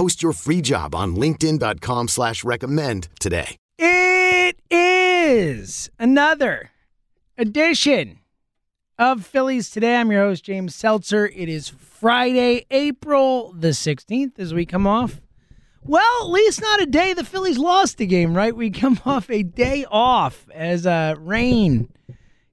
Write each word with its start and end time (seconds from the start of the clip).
Post 0.00 0.22
your 0.22 0.32
free 0.32 0.62
job 0.62 0.94
on 0.94 1.14
LinkedIn.com 1.14 2.08
slash 2.08 2.42
recommend 2.42 3.08
today. 3.20 3.58
It 3.78 4.58
is 4.70 5.90
another 5.98 6.70
edition 7.36 8.20
of 8.98 9.26
Phillies 9.26 9.68
Today. 9.68 9.96
I'm 9.96 10.10
your 10.10 10.22
host, 10.22 10.42
James 10.42 10.74
Seltzer. 10.74 11.26
It 11.26 11.50
is 11.50 11.68
Friday, 11.68 12.64
April 12.70 13.52
the 13.52 13.72
16th 13.72 14.38
as 14.38 14.54
we 14.54 14.64
come 14.64 14.86
off. 14.86 15.20
Well, 15.82 16.22
at 16.24 16.30
least 16.30 16.62
not 16.62 16.80
a 16.80 16.86
day 16.86 17.12
the 17.12 17.22
Phillies 17.22 17.58
lost 17.58 18.00
a 18.00 18.06
game, 18.06 18.32
right? 18.32 18.56
We 18.56 18.70
come 18.70 18.98
off 19.04 19.28
a 19.28 19.42
day 19.42 19.84
off 19.90 20.46
as 20.54 20.86
uh, 20.86 21.16
rain 21.18 21.92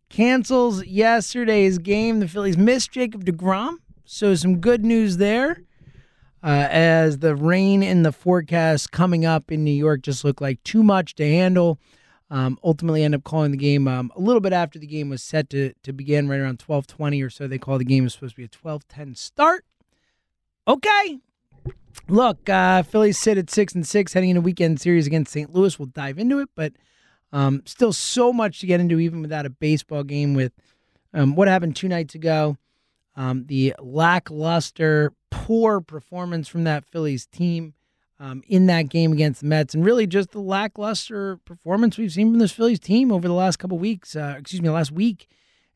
cancels 0.10 0.86
yesterday's 0.86 1.78
game. 1.78 2.20
The 2.20 2.28
Phillies 2.28 2.58
missed 2.58 2.92
Jacob 2.92 3.24
DeGrom, 3.24 3.78
so 4.04 4.36
some 4.36 4.60
good 4.60 4.84
news 4.84 5.16
there. 5.16 5.62
Uh, 6.44 6.68
as 6.70 7.20
the 7.20 7.36
rain 7.36 7.82
in 7.82 8.04
the 8.04 8.12
forecast 8.12 8.92
coming 8.92 9.26
up 9.26 9.52
in 9.52 9.64
New 9.64 9.72
York 9.72 10.02
just 10.02 10.24
looked 10.24 10.42
like 10.42 10.62
too 10.64 10.84
much 10.84 11.16
to 11.16 11.28
handle. 11.28 11.80
Um, 12.30 12.60
ultimately, 12.64 13.04
end 13.04 13.16
up 13.16 13.24
calling 13.24 13.52
the 13.52 13.58
game 13.58 13.88
um, 13.88 14.12
a 14.16 14.20
little 14.20 14.42
bit 14.42 14.54
after 14.54 14.78
the 14.78 14.88
game 14.88 15.10
was 15.10 15.24
set 15.24 15.50
to, 15.52 15.74
to 15.84 15.94
begin, 15.94 16.28
right 16.28 16.40
around 16.40 16.60
12:20 16.60 17.26
or 17.26 17.30
so. 17.30 17.48
They 17.48 17.58
called 17.58 17.82
the 17.82 17.86
game 17.86 18.04
was 18.04 18.14
supposed 18.14 18.36
to 18.36 18.42
be 18.42 18.44
a 18.44 18.50
12:10 18.50 19.16
start. 19.18 19.64
Okay, 20.68 21.20
look, 22.10 22.50
uh, 22.50 22.84
Phillies 22.84 23.18
sit 23.18 23.38
at 23.38 23.50
six 23.50 23.74
and 23.74 23.88
six 23.88 24.14
heading 24.14 24.32
into 24.32 24.42
a 24.42 24.44
weekend 24.44 24.82
series 24.82 25.08
against 25.08 25.32
St. 25.32 25.54
Louis. 25.54 25.80
We'll 25.80 25.88
dive 25.88 26.20
into 26.20 26.40
it, 26.40 26.50
but 26.56 26.74
um, 27.32 27.64
still 27.66 27.94
so 27.94 28.34
much 28.34 28.60
to 28.60 28.68
get 28.68 28.82
into, 28.82 29.00
even 29.00 29.22
without 29.22 29.46
a 29.46 29.50
baseball 29.50 30.04
game. 30.04 30.34
With 30.34 30.52
um, 31.14 31.36
what 31.36 31.48
happened 31.48 31.78
two 31.78 31.88
nights 31.88 32.14
ago, 32.14 32.58
um, 33.18 33.46
the 33.48 33.74
lackluster, 33.80 35.12
poor 35.32 35.82
performance 35.82 36.48
from 36.48 36.64
that 36.66 36.86
Phillies 36.86 37.26
team 37.26 37.74
um, 38.20 38.44
in 38.48 38.68
that 38.68 38.90
game 38.90 39.12
against 39.12 39.42
the 39.42 39.48
Mets, 39.48 39.74
and 39.74 39.84
really 39.84 40.06
just 40.08 40.32
the 40.32 40.40
lackluster 40.40 41.38
performance 41.38 41.98
we've 41.98 42.14
seen 42.14 42.32
from 42.32 42.40
this 42.40 42.52
Phillies 42.52 42.80
team 42.80 43.12
over 43.12 43.28
the 43.28 43.34
last 43.34 43.58
couple 43.58 43.80
weeks. 43.80 44.16
Uh, 44.16 44.36
excuse 44.38 44.62
me, 44.62 44.70
last 44.70 44.92
week, 44.92 45.28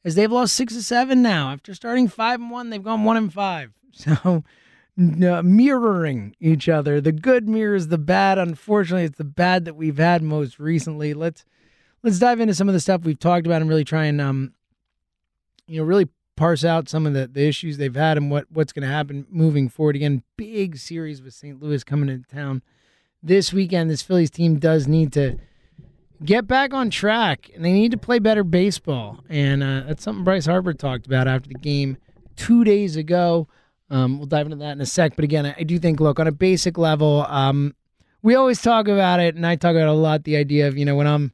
as 0.05 0.15
they've 0.15 0.31
lost 0.31 0.53
six 0.53 0.73
to 0.75 0.83
seven 0.83 1.23
now 1.23 1.51
after 1.51 1.73
starting 1.73 2.07
five 2.07 2.39
and 2.39 2.51
one, 2.51 2.69
they've 2.69 2.83
gone 2.83 3.03
one 3.03 3.17
and 3.17 3.33
five. 3.33 3.71
So. 3.93 4.45
Uh, 4.99 5.41
mirroring 5.41 6.35
each 6.39 6.67
other. 6.67 6.99
The 6.99 7.13
good 7.13 7.47
mirrors 7.47 7.87
the 7.87 7.97
bad. 7.97 8.37
Unfortunately, 8.37 9.05
it's 9.05 9.17
the 9.17 9.23
bad 9.23 9.65
that 9.65 9.75
we've 9.75 9.97
had 9.97 10.21
most 10.21 10.59
recently. 10.59 11.13
Let's 11.13 11.45
let's 12.03 12.19
dive 12.19 12.41
into 12.41 12.53
some 12.53 12.67
of 12.67 12.73
the 12.73 12.79
stuff 12.79 13.01
we've 13.03 13.17
talked 13.17 13.45
about 13.47 13.61
and 13.61 13.69
really 13.69 13.85
try 13.85 14.05
and 14.05 14.19
um, 14.19 14.53
you 15.65 15.79
know, 15.79 15.85
really 15.85 16.09
parse 16.41 16.65
out 16.65 16.89
some 16.89 17.05
of 17.05 17.13
the, 17.13 17.27
the 17.27 17.47
issues 17.47 17.77
they've 17.77 17.93
had 17.93 18.17
and 18.17 18.31
what 18.31 18.47
what's 18.49 18.73
going 18.73 18.81
to 18.81 18.91
happen 18.91 19.27
moving 19.29 19.69
forward. 19.69 19.95
Again, 19.95 20.23
big 20.37 20.75
series 20.75 21.21
with 21.21 21.35
St. 21.35 21.61
Louis 21.61 21.83
coming 21.83 22.09
into 22.09 22.27
town 22.27 22.63
this 23.21 23.53
weekend. 23.53 23.91
This 23.91 24.01
Phillies 24.01 24.31
team 24.31 24.57
does 24.57 24.87
need 24.87 25.13
to 25.13 25.37
get 26.25 26.47
back 26.47 26.73
on 26.73 26.89
track 26.89 27.51
and 27.53 27.63
they 27.63 27.71
need 27.71 27.91
to 27.91 27.97
play 27.97 28.17
better 28.17 28.43
baseball. 28.43 29.23
And 29.29 29.61
uh, 29.61 29.81
that's 29.81 30.03
something 30.03 30.23
Bryce 30.23 30.47
Harper 30.47 30.73
talked 30.73 31.05
about 31.05 31.27
after 31.27 31.47
the 31.47 31.59
game 31.59 31.97
two 32.35 32.63
days 32.63 32.95
ago. 32.95 33.47
Um, 33.91 34.17
we'll 34.17 34.25
dive 34.25 34.47
into 34.47 34.57
that 34.57 34.71
in 34.71 34.81
a 34.81 34.85
sec. 34.87 35.15
But 35.15 35.25
again, 35.25 35.45
I 35.45 35.61
do 35.61 35.77
think, 35.77 35.99
look, 35.99 36.19
on 36.19 36.25
a 36.25 36.31
basic 36.31 36.75
level, 36.75 37.23
um, 37.29 37.75
we 38.23 38.33
always 38.33 38.63
talk 38.63 38.87
about 38.87 39.19
it, 39.19 39.35
and 39.35 39.45
I 39.45 39.57
talk 39.57 39.75
about 39.75 39.89
a 39.89 39.93
lot 39.93 40.23
the 40.23 40.37
idea 40.37 40.67
of, 40.67 40.75
you 40.75 40.85
know, 40.85 40.95
when 40.95 41.07
I'm 41.07 41.33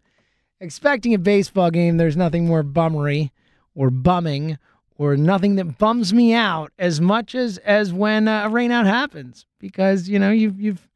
expecting 0.60 1.14
a 1.14 1.18
baseball 1.18 1.72
game, 1.72 1.96
there's 1.96 2.18
nothing 2.18 2.46
more 2.46 2.62
bummery 2.62 3.32
or 3.74 3.90
bumming 3.90 4.58
or 4.98 5.16
nothing 5.16 5.56
that 5.56 5.78
bums 5.78 6.14
me 6.14 6.34
out 6.34 6.72
as 6.78 7.00
much 7.00 7.36
as 7.36 7.58
as 7.60 7.94
when 7.94 8.28
uh, 8.28 8.48
a 8.48 8.50
rainout 8.50 8.86
happens 8.86 9.46
because 9.60 10.10
you 10.10 10.20
know 10.20 10.32
you've 10.32 10.60
you've 10.60 10.88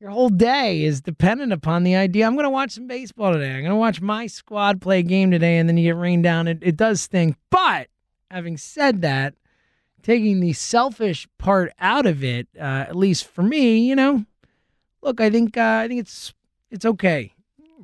your 0.00 0.10
whole 0.10 0.28
day 0.28 0.84
is 0.84 1.00
dependent 1.00 1.52
upon 1.52 1.82
the 1.82 1.96
idea 1.96 2.26
I'm 2.26 2.34
going 2.34 2.44
to 2.44 2.50
watch 2.50 2.70
some 2.72 2.86
baseball 2.86 3.32
today. 3.32 3.50
I'm 3.50 3.62
going 3.62 3.70
to 3.70 3.76
watch 3.76 4.00
my 4.00 4.28
squad 4.28 4.80
play 4.80 5.00
a 5.00 5.02
game 5.02 5.32
today, 5.32 5.58
and 5.58 5.68
then 5.68 5.76
you 5.76 5.88
get 5.88 5.98
rained 5.98 6.22
down. 6.22 6.46
It, 6.46 6.58
it 6.62 6.76
does 6.76 7.00
stink. 7.00 7.36
But 7.50 7.88
having 8.30 8.56
said 8.56 9.02
that, 9.02 9.34
taking 10.02 10.38
the 10.38 10.52
selfish 10.52 11.26
part 11.36 11.72
out 11.80 12.06
of 12.06 12.22
it, 12.22 12.46
uh, 12.56 12.62
at 12.88 12.94
least 12.96 13.26
for 13.26 13.42
me, 13.42 13.78
you 13.78 13.96
know, 13.96 14.24
look, 15.02 15.20
I 15.20 15.30
think 15.30 15.56
uh, 15.56 15.80
I 15.82 15.88
think 15.88 16.00
it's 16.00 16.32
it's 16.70 16.84
okay 16.84 17.32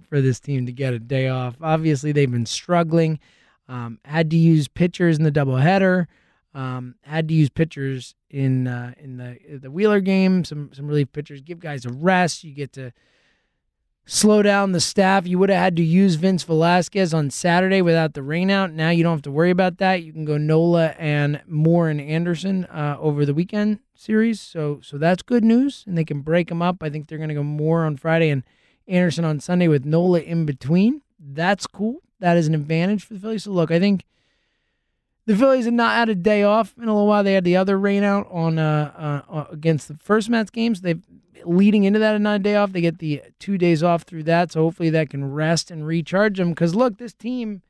for 0.08 0.20
this 0.20 0.38
team 0.38 0.66
to 0.66 0.72
get 0.72 0.94
a 0.94 0.98
day 0.98 1.28
off. 1.28 1.56
Obviously, 1.60 2.12
they've 2.12 2.30
been 2.30 2.46
struggling. 2.46 3.18
Um, 3.68 3.98
had 4.04 4.30
to 4.30 4.36
use 4.36 4.68
pitchers 4.68 5.18
in 5.18 5.24
the 5.24 5.32
doubleheader. 5.32 6.06
Um, 6.54 6.94
had 7.02 7.28
to 7.28 7.34
use 7.34 7.48
pitchers 7.48 8.14
in 8.30 8.68
uh, 8.68 8.94
in 8.98 9.16
the 9.16 9.38
the 9.58 9.70
Wheeler 9.70 10.00
game. 10.00 10.44
Some 10.44 10.70
some 10.72 10.86
relief 10.86 11.12
pitchers. 11.12 11.40
Give 11.40 11.58
guys 11.58 11.84
a 11.84 11.90
rest. 11.90 12.44
You 12.44 12.52
get 12.54 12.72
to 12.74 12.92
slow 14.06 14.42
down 14.42 14.72
the 14.72 14.80
staff. 14.80 15.26
You 15.26 15.38
would 15.38 15.48
have 15.48 15.58
had 15.58 15.76
to 15.76 15.82
use 15.82 16.14
Vince 16.16 16.42
Velasquez 16.44 17.14
on 17.14 17.30
Saturday 17.30 17.82
without 17.82 18.14
the 18.14 18.20
rainout. 18.20 18.72
Now 18.72 18.90
you 18.90 19.02
don't 19.02 19.14
have 19.14 19.22
to 19.22 19.30
worry 19.30 19.50
about 19.50 19.78
that. 19.78 20.02
You 20.02 20.12
can 20.12 20.24
go 20.24 20.36
Nola 20.36 20.88
and 20.98 21.40
Moore 21.46 21.88
and 21.88 22.00
Anderson 22.00 22.66
uh, 22.66 22.96
over 23.00 23.24
the 23.24 23.34
weekend 23.34 23.80
series. 23.94 24.40
So 24.40 24.80
so 24.82 24.98
that's 24.98 25.22
good 25.22 25.44
news, 25.44 25.84
and 25.86 25.96
they 25.98 26.04
can 26.04 26.20
break 26.20 26.48
them 26.48 26.62
up. 26.62 26.82
I 26.82 26.90
think 26.90 27.08
they're 27.08 27.18
going 27.18 27.30
to 27.30 27.34
go 27.34 27.42
Moore 27.42 27.84
on 27.84 27.96
Friday 27.96 28.30
and 28.30 28.44
Anderson 28.86 29.24
on 29.24 29.40
Sunday 29.40 29.68
with 29.68 29.84
Nola 29.84 30.20
in 30.20 30.44
between. 30.44 31.02
That's 31.18 31.66
cool. 31.66 32.03
That 32.24 32.38
is 32.38 32.46
an 32.46 32.54
advantage 32.54 33.04
for 33.04 33.12
the 33.12 33.20
Phillies. 33.20 33.44
So 33.44 33.50
look, 33.50 33.70
I 33.70 33.78
think. 33.78 34.06
The 35.26 35.36
Phillies 35.36 35.66
had 35.66 35.74
not 35.74 35.94
had 35.94 36.08
a 36.08 36.14
day 36.14 36.42
off 36.42 36.74
in 36.76 36.84
a 36.84 36.92
little 36.92 37.06
while. 37.06 37.22
They 37.22 37.34
had 37.34 37.44
the 37.44 37.56
other 37.56 37.78
rainout 37.78 38.32
on 38.34 38.58
uh, 38.58 39.22
uh, 39.28 39.44
against 39.50 39.88
the 39.88 39.94
first 39.94 40.28
Mets 40.28 40.50
games. 40.50 40.80
They've 40.80 41.02
leading 41.44 41.84
into 41.84 41.98
that 41.98 42.18
nine 42.20 42.40
day 42.40 42.56
off. 42.56 42.72
They 42.72 42.80
get 42.80 42.98
the 42.98 43.22
two 43.38 43.58
days 43.58 43.82
off 43.82 44.04
through 44.04 44.22
that, 44.22 44.52
so 44.52 44.62
hopefully 44.62 44.88
that 44.90 45.10
can 45.10 45.32
rest 45.32 45.70
and 45.70 45.86
recharge 45.86 46.38
them. 46.38 46.50
Because 46.50 46.74
look, 46.74 46.96
this 46.96 47.12
team 47.12 47.60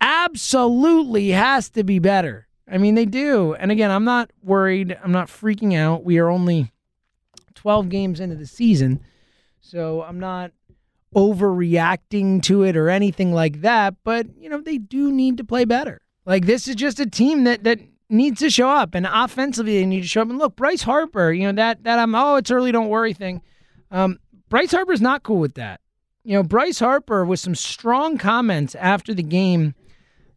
absolutely 0.00 1.30
has 1.30 1.68
to 1.70 1.82
be 1.82 1.98
better. 1.98 2.46
I 2.70 2.78
mean, 2.78 2.94
they 2.94 3.06
do. 3.06 3.54
And 3.54 3.72
again, 3.72 3.90
I'm 3.90 4.04
not 4.04 4.30
worried. 4.42 4.96
I'm 5.02 5.12
not 5.12 5.28
freaking 5.28 5.76
out. 5.76 6.04
We 6.04 6.18
are 6.18 6.28
only 6.28 6.72
12 7.54 7.88
games 7.88 8.20
into 8.20 8.36
the 8.36 8.46
season, 8.46 9.00
so 9.60 10.02
I'm 10.02 10.20
not 10.20 10.52
overreacting 11.14 12.42
to 12.42 12.62
it 12.62 12.76
or 12.76 12.88
anything 12.88 13.32
like 13.32 13.62
that. 13.62 13.94
But 14.04 14.26
you 14.36 14.48
know, 14.48 14.60
they 14.60 14.78
do 14.78 15.10
need 15.10 15.36
to 15.38 15.44
play 15.44 15.64
better. 15.64 16.00
Like 16.26 16.46
this 16.46 16.68
is 16.68 16.76
just 16.76 17.00
a 17.00 17.06
team 17.06 17.44
that 17.44 17.64
that 17.64 17.80
needs 18.10 18.40
to 18.40 18.50
show 18.50 18.68
up, 18.68 18.94
and 18.94 19.06
offensively 19.06 19.78
they 19.78 19.86
need 19.86 20.02
to 20.02 20.08
show 20.08 20.22
up. 20.22 20.30
And 20.30 20.38
look, 20.38 20.56
Bryce 20.56 20.82
Harper, 20.82 21.32
you 21.32 21.46
know 21.46 21.52
that 21.52 21.84
that 21.84 21.98
I'm 21.98 22.14
oh 22.14 22.36
it's 22.36 22.50
early, 22.50 22.72
don't 22.72 22.88
worry 22.88 23.12
thing. 23.12 23.42
Um, 23.90 24.18
Bryce 24.48 24.72
Harper's 24.72 25.00
not 25.00 25.22
cool 25.22 25.38
with 25.38 25.54
that. 25.54 25.80
You 26.24 26.34
know, 26.34 26.42
Bryce 26.42 26.78
Harper 26.78 27.24
with 27.24 27.40
some 27.40 27.54
strong 27.54 28.18
comments 28.18 28.74
after 28.74 29.14
the 29.14 29.22
game 29.22 29.74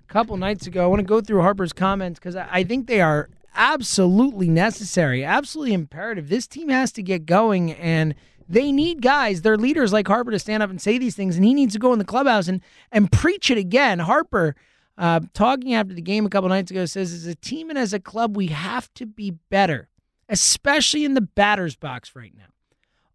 a 0.09 0.13
couple 0.13 0.37
nights 0.37 0.67
ago. 0.67 0.83
I 0.83 0.87
want 0.87 0.99
to 0.99 1.05
go 1.05 1.19
through 1.19 1.41
Harper's 1.41 1.73
comments 1.73 2.19
because 2.19 2.35
I, 2.35 2.47
I 2.49 2.63
think 2.63 2.87
they 2.87 3.01
are 3.01 3.29
absolutely 3.53 4.47
necessary, 4.47 5.23
absolutely 5.25 5.73
imperative. 5.73 6.29
This 6.29 6.47
team 6.47 6.69
has 6.69 6.91
to 6.93 7.03
get 7.03 7.25
going 7.25 7.71
and 7.73 8.15
they 8.51 8.71
need 8.71 9.01
guys, 9.01 9.41
their 9.41 9.57
leaders 9.57 9.91
like 9.93 10.07
Harper 10.07 10.31
to 10.31 10.39
stand 10.39 10.61
up 10.61 10.69
and 10.69 10.81
say 10.81 10.97
these 10.97 11.15
things, 11.15 11.35
and 11.35 11.45
he 11.45 11.53
needs 11.53 11.73
to 11.73 11.79
go 11.79 11.93
in 11.93 11.99
the 11.99 12.05
clubhouse 12.05 12.47
and 12.47 12.61
and 12.91 13.11
preach 13.11 13.49
it 13.49 13.57
again. 13.57 13.99
Harper 13.99 14.55
uh, 14.97 15.21
talking 15.33 15.73
after 15.73 15.93
the 15.93 16.01
game 16.01 16.25
a 16.25 16.29
couple 16.29 16.49
nights 16.49 16.69
ago 16.69 16.85
says, 16.85 17.13
as 17.13 17.25
a 17.25 17.35
team 17.35 17.69
and 17.69 17.79
as 17.79 17.93
a 17.93 17.99
club, 17.99 18.35
we 18.35 18.47
have 18.47 18.93
to 18.93 19.05
be 19.05 19.31
better, 19.49 19.89
especially 20.29 21.05
in 21.05 21.13
the 21.13 21.21
batter's 21.21 21.75
box 21.75 22.15
right 22.15 22.33
now. 22.37 22.45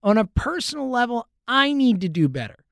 On 0.02 0.18
a 0.18 0.24
personal 0.24 0.88
level, 0.90 1.28
I 1.46 1.72
need 1.72 2.00
to 2.00 2.08
do 2.08 2.28
better. 2.28 2.64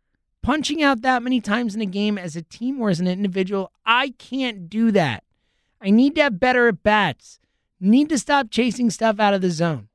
punching 0.45 0.83
out 0.83 1.01
that 1.01 1.23
many 1.23 1.41
times 1.41 1.75
in 1.75 1.81
a 1.81 1.87
game 1.87 2.19
as 2.19 2.37
a 2.37 2.43
team 2.43 2.81
or 2.81 2.91
as 2.91 3.01
an 3.01 3.09
individual. 3.09 3.73
I 3.85 4.11
can't 4.19 4.69
do 4.69 4.91
that. 4.93 5.25
I 5.81 5.91
need 5.91 6.15
to 6.17 6.23
have 6.23 6.39
better 6.39 6.69
at 6.69 6.83
bats. 6.83 7.41
Need 7.81 8.11
to 8.11 8.19
stop 8.19 8.51
chasing 8.51 8.91
stuff 8.91 9.19
out 9.19 9.35
of 9.35 9.41
the 9.41 9.51
zone. 9.51 9.89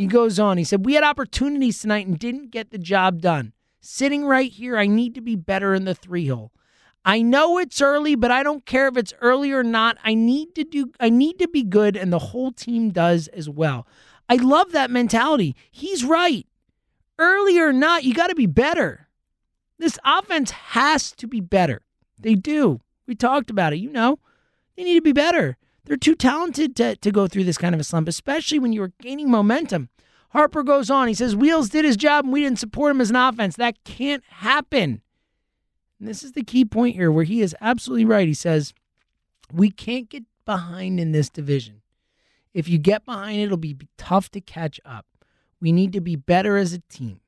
He 0.00 0.06
goes 0.06 0.38
on. 0.38 0.56
He 0.56 0.64
said, 0.64 0.86
We 0.86 0.94
had 0.94 1.04
opportunities 1.04 1.78
tonight 1.78 2.06
and 2.06 2.18
didn't 2.18 2.52
get 2.52 2.70
the 2.70 2.78
job 2.78 3.20
done. 3.20 3.52
Sitting 3.82 4.24
right 4.24 4.50
here, 4.50 4.78
I 4.78 4.86
need 4.86 5.14
to 5.14 5.20
be 5.20 5.36
better 5.36 5.74
in 5.74 5.84
the 5.84 5.94
three 5.94 6.28
hole. 6.28 6.52
I 7.04 7.20
know 7.20 7.58
it's 7.58 7.82
early, 7.82 8.14
but 8.14 8.30
I 8.30 8.42
don't 8.42 8.64
care 8.64 8.88
if 8.88 8.96
it's 8.96 9.12
early 9.20 9.52
or 9.52 9.62
not. 9.62 9.98
I 10.02 10.14
need 10.14 10.54
to 10.54 10.64
do 10.64 10.90
I 10.98 11.10
need 11.10 11.38
to 11.40 11.48
be 11.48 11.62
good 11.62 11.98
and 11.98 12.10
the 12.10 12.18
whole 12.18 12.50
team 12.50 12.88
does 12.88 13.28
as 13.28 13.50
well. 13.50 13.86
I 14.26 14.36
love 14.36 14.72
that 14.72 14.90
mentality. 14.90 15.54
He's 15.70 16.02
right. 16.02 16.46
Early 17.18 17.58
or 17.58 17.70
not, 17.70 18.02
you 18.02 18.14
got 18.14 18.28
to 18.28 18.34
be 18.34 18.46
better. 18.46 19.06
This 19.78 19.98
offense 20.02 20.50
has 20.50 21.12
to 21.12 21.26
be 21.26 21.42
better. 21.42 21.82
They 22.18 22.36
do. 22.36 22.80
We 23.06 23.16
talked 23.16 23.50
about 23.50 23.74
it. 23.74 23.80
You 23.80 23.90
know, 23.90 24.18
they 24.76 24.84
need 24.84 24.94
to 24.94 25.02
be 25.02 25.12
better. 25.12 25.58
They're 25.84 25.96
too 25.96 26.14
talented 26.14 26.76
to, 26.76 26.96
to 26.96 27.10
go 27.10 27.26
through 27.26 27.44
this 27.44 27.58
kind 27.58 27.74
of 27.74 27.80
a 27.80 27.84
slump, 27.84 28.08
especially 28.08 28.58
when 28.58 28.72
you 28.72 28.82
are 28.82 28.92
gaining 29.00 29.30
momentum. 29.30 29.88
Harper 30.30 30.62
goes 30.62 30.90
on. 30.90 31.08
He 31.08 31.14
says, 31.14 31.34
Wheels 31.34 31.68
did 31.68 31.84
his 31.84 31.96
job 31.96 32.24
and 32.24 32.32
we 32.32 32.42
didn't 32.42 32.58
support 32.58 32.92
him 32.92 33.00
as 33.00 33.10
an 33.10 33.16
offense. 33.16 33.56
That 33.56 33.82
can't 33.84 34.22
happen. 34.28 35.02
And 35.98 36.08
this 36.08 36.22
is 36.22 36.32
the 36.32 36.44
key 36.44 36.64
point 36.64 36.94
here 36.94 37.10
where 37.10 37.24
he 37.24 37.40
is 37.40 37.54
absolutely 37.60 38.04
right. 38.04 38.28
He 38.28 38.34
says, 38.34 38.72
We 39.52 39.70
can't 39.70 40.08
get 40.08 40.24
behind 40.44 41.00
in 41.00 41.12
this 41.12 41.28
division. 41.28 41.82
If 42.54 42.68
you 42.68 42.78
get 42.78 43.04
behind, 43.04 43.40
it'll 43.40 43.56
be 43.56 43.76
tough 43.96 44.30
to 44.30 44.40
catch 44.40 44.80
up. 44.84 45.06
We 45.60 45.72
need 45.72 45.92
to 45.92 46.00
be 46.00 46.16
better 46.16 46.56
as 46.56 46.72
a 46.72 46.80
team. 46.88 47.20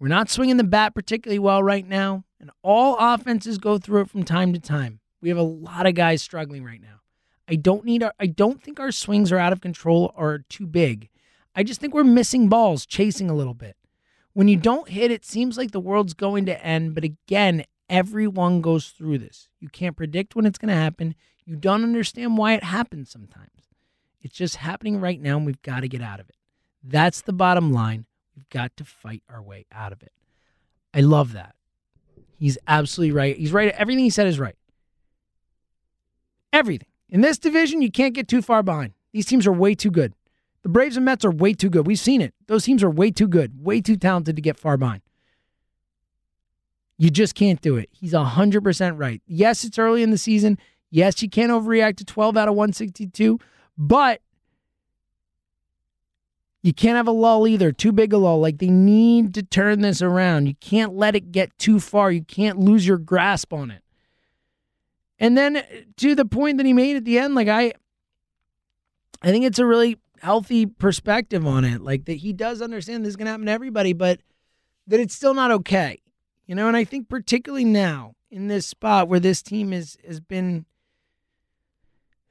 We're 0.00 0.08
not 0.08 0.30
swinging 0.30 0.56
the 0.56 0.64
bat 0.64 0.94
particularly 0.94 1.38
well 1.40 1.62
right 1.62 1.86
now, 1.86 2.24
and 2.40 2.50
all 2.62 2.96
offenses 2.98 3.58
go 3.58 3.78
through 3.78 4.02
it 4.02 4.10
from 4.10 4.22
time 4.22 4.52
to 4.52 4.60
time. 4.60 5.00
We 5.20 5.28
have 5.28 5.38
a 5.38 5.42
lot 5.42 5.86
of 5.86 5.94
guys 5.94 6.22
struggling 6.22 6.64
right 6.64 6.80
now. 6.80 7.00
I 7.48 7.56
don't 7.56 7.84
need 7.84 8.02
our, 8.02 8.12
I 8.20 8.26
don't 8.26 8.62
think 8.62 8.78
our 8.78 8.92
swings 8.92 9.32
are 9.32 9.38
out 9.38 9.52
of 9.52 9.60
control 9.60 10.12
or 10.16 10.44
too 10.48 10.66
big. 10.66 11.08
I 11.54 11.62
just 11.62 11.80
think 11.80 11.94
we're 11.94 12.04
missing 12.04 12.48
balls, 12.48 12.84
chasing 12.84 13.30
a 13.30 13.34
little 13.34 13.54
bit. 13.54 13.76
When 14.34 14.48
you 14.48 14.56
don't 14.56 14.88
hit, 14.88 15.10
it 15.10 15.24
seems 15.24 15.56
like 15.56 15.70
the 15.72 15.80
world's 15.80 16.14
going 16.14 16.46
to 16.46 16.64
end. 16.64 16.94
But 16.94 17.04
again, 17.04 17.64
everyone 17.88 18.60
goes 18.60 18.88
through 18.88 19.18
this. 19.18 19.48
You 19.58 19.68
can't 19.68 19.96
predict 19.96 20.36
when 20.36 20.46
it's 20.46 20.58
going 20.58 20.68
to 20.68 20.74
happen. 20.74 21.14
You 21.44 21.56
don't 21.56 21.82
understand 21.82 22.36
why 22.36 22.52
it 22.52 22.62
happens 22.62 23.10
sometimes. 23.10 23.48
It's 24.20 24.36
just 24.36 24.56
happening 24.56 25.00
right 25.00 25.20
now, 25.20 25.38
and 25.38 25.46
we've 25.46 25.62
got 25.62 25.80
to 25.80 25.88
get 25.88 26.02
out 26.02 26.20
of 26.20 26.28
it. 26.28 26.36
That's 26.82 27.22
the 27.22 27.32
bottom 27.32 27.72
line. 27.72 28.06
We've 28.36 28.48
got 28.50 28.76
to 28.76 28.84
fight 28.84 29.22
our 29.28 29.42
way 29.42 29.66
out 29.72 29.92
of 29.92 30.02
it. 30.02 30.12
I 30.92 31.00
love 31.00 31.32
that. 31.32 31.54
He's 32.38 32.58
absolutely 32.68 33.12
right. 33.12 33.36
He's 33.36 33.52
right. 33.52 33.74
Everything 33.76 34.04
he 34.04 34.10
said 34.10 34.26
is 34.26 34.38
right. 34.38 34.54
Everything. 36.52 36.88
In 37.08 37.20
this 37.22 37.38
division, 37.38 37.82
you 37.82 37.90
can't 37.90 38.14
get 38.14 38.28
too 38.28 38.42
far 38.42 38.62
behind. 38.62 38.92
These 39.12 39.26
teams 39.26 39.46
are 39.46 39.52
way 39.52 39.74
too 39.74 39.90
good. 39.90 40.14
The 40.62 40.68
Braves 40.68 40.96
and 40.96 41.04
Mets 41.04 41.24
are 41.24 41.30
way 41.30 41.54
too 41.54 41.70
good. 41.70 41.86
We've 41.86 41.98
seen 41.98 42.20
it. 42.20 42.34
Those 42.46 42.64
teams 42.64 42.82
are 42.82 42.90
way 42.90 43.10
too 43.10 43.28
good, 43.28 43.64
way 43.64 43.80
too 43.80 43.96
talented 43.96 44.36
to 44.36 44.42
get 44.42 44.58
far 44.58 44.76
behind. 44.76 45.02
You 46.98 47.10
just 47.10 47.34
can't 47.34 47.60
do 47.60 47.76
it. 47.76 47.88
He's 47.92 48.12
100% 48.12 48.98
right. 48.98 49.22
Yes, 49.26 49.64
it's 49.64 49.78
early 49.78 50.02
in 50.02 50.10
the 50.10 50.18
season. 50.18 50.58
Yes, 50.90 51.22
you 51.22 51.30
can't 51.30 51.52
overreact 51.52 51.96
to 51.98 52.04
12 52.04 52.36
out 52.36 52.48
of 52.48 52.54
162, 52.54 53.38
but 53.76 54.20
you 56.62 56.74
can't 56.74 56.96
have 56.96 57.06
a 57.06 57.12
lull 57.12 57.46
either, 57.46 57.70
too 57.70 57.92
big 57.92 58.12
a 58.12 58.18
lull. 58.18 58.40
Like 58.40 58.58
they 58.58 58.68
need 58.68 59.32
to 59.34 59.42
turn 59.42 59.80
this 59.80 60.02
around. 60.02 60.46
You 60.46 60.54
can't 60.56 60.94
let 60.94 61.14
it 61.14 61.30
get 61.30 61.56
too 61.56 61.78
far. 61.78 62.10
You 62.10 62.22
can't 62.22 62.58
lose 62.58 62.86
your 62.86 62.98
grasp 62.98 63.52
on 63.52 63.70
it. 63.70 63.82
And 65.18 65.36
then 65.36 65.56
uh, 65.56 65.62
to 65.96 66.14
the 66.14 66.24
point 66.24 66.58
that 66.58 66.66
he 66.66 66.72
made 66.72 66.96
at 66.96 67.04
the 67.04 67.18
end, 67.18 67.34
like 67.34 67.48
I 67.48 67.72
I 69.20 69.30
think 69.30 69.44
it's 69.44 69.58
a 69.58 69.66
really 69.66 69.98
healthy 70.20 70.66
perspective 70.66 71.46
on 71.46 71.64
it. 71.64 71.80
Like 71.80 72.04
that 72.06 72.18
he 72.18 72.32
does 72.32 72.62
understand 72.62 73.04
this 73.04 73.10
is 73.10 73.16
gonna 73.16 73.30
happen 73.30 73.46
to 73.46 73.52
everybody, 73.52 73.92
but 73.92 74.20
that 74.86 75.00
it's 75.00 75.14
still 75.14 75.34
not 75.34 75.50
okay. 75.50 76.00
You 76.46 76.54
know, 76.54 76.68
and 76.68 76.76
I 76.76 76.84
think 76.84 77.08
particularly 77.08 77.64
now 77.64 78.14
in 78.30 78.48
this 78.48 78.66
spot 78.66 79.08
where 79.08 79.20
this 79.20 79.42
team 79.42 79.72
is 79.72 79.98
has 80.06 80.20
been 80.20 80.66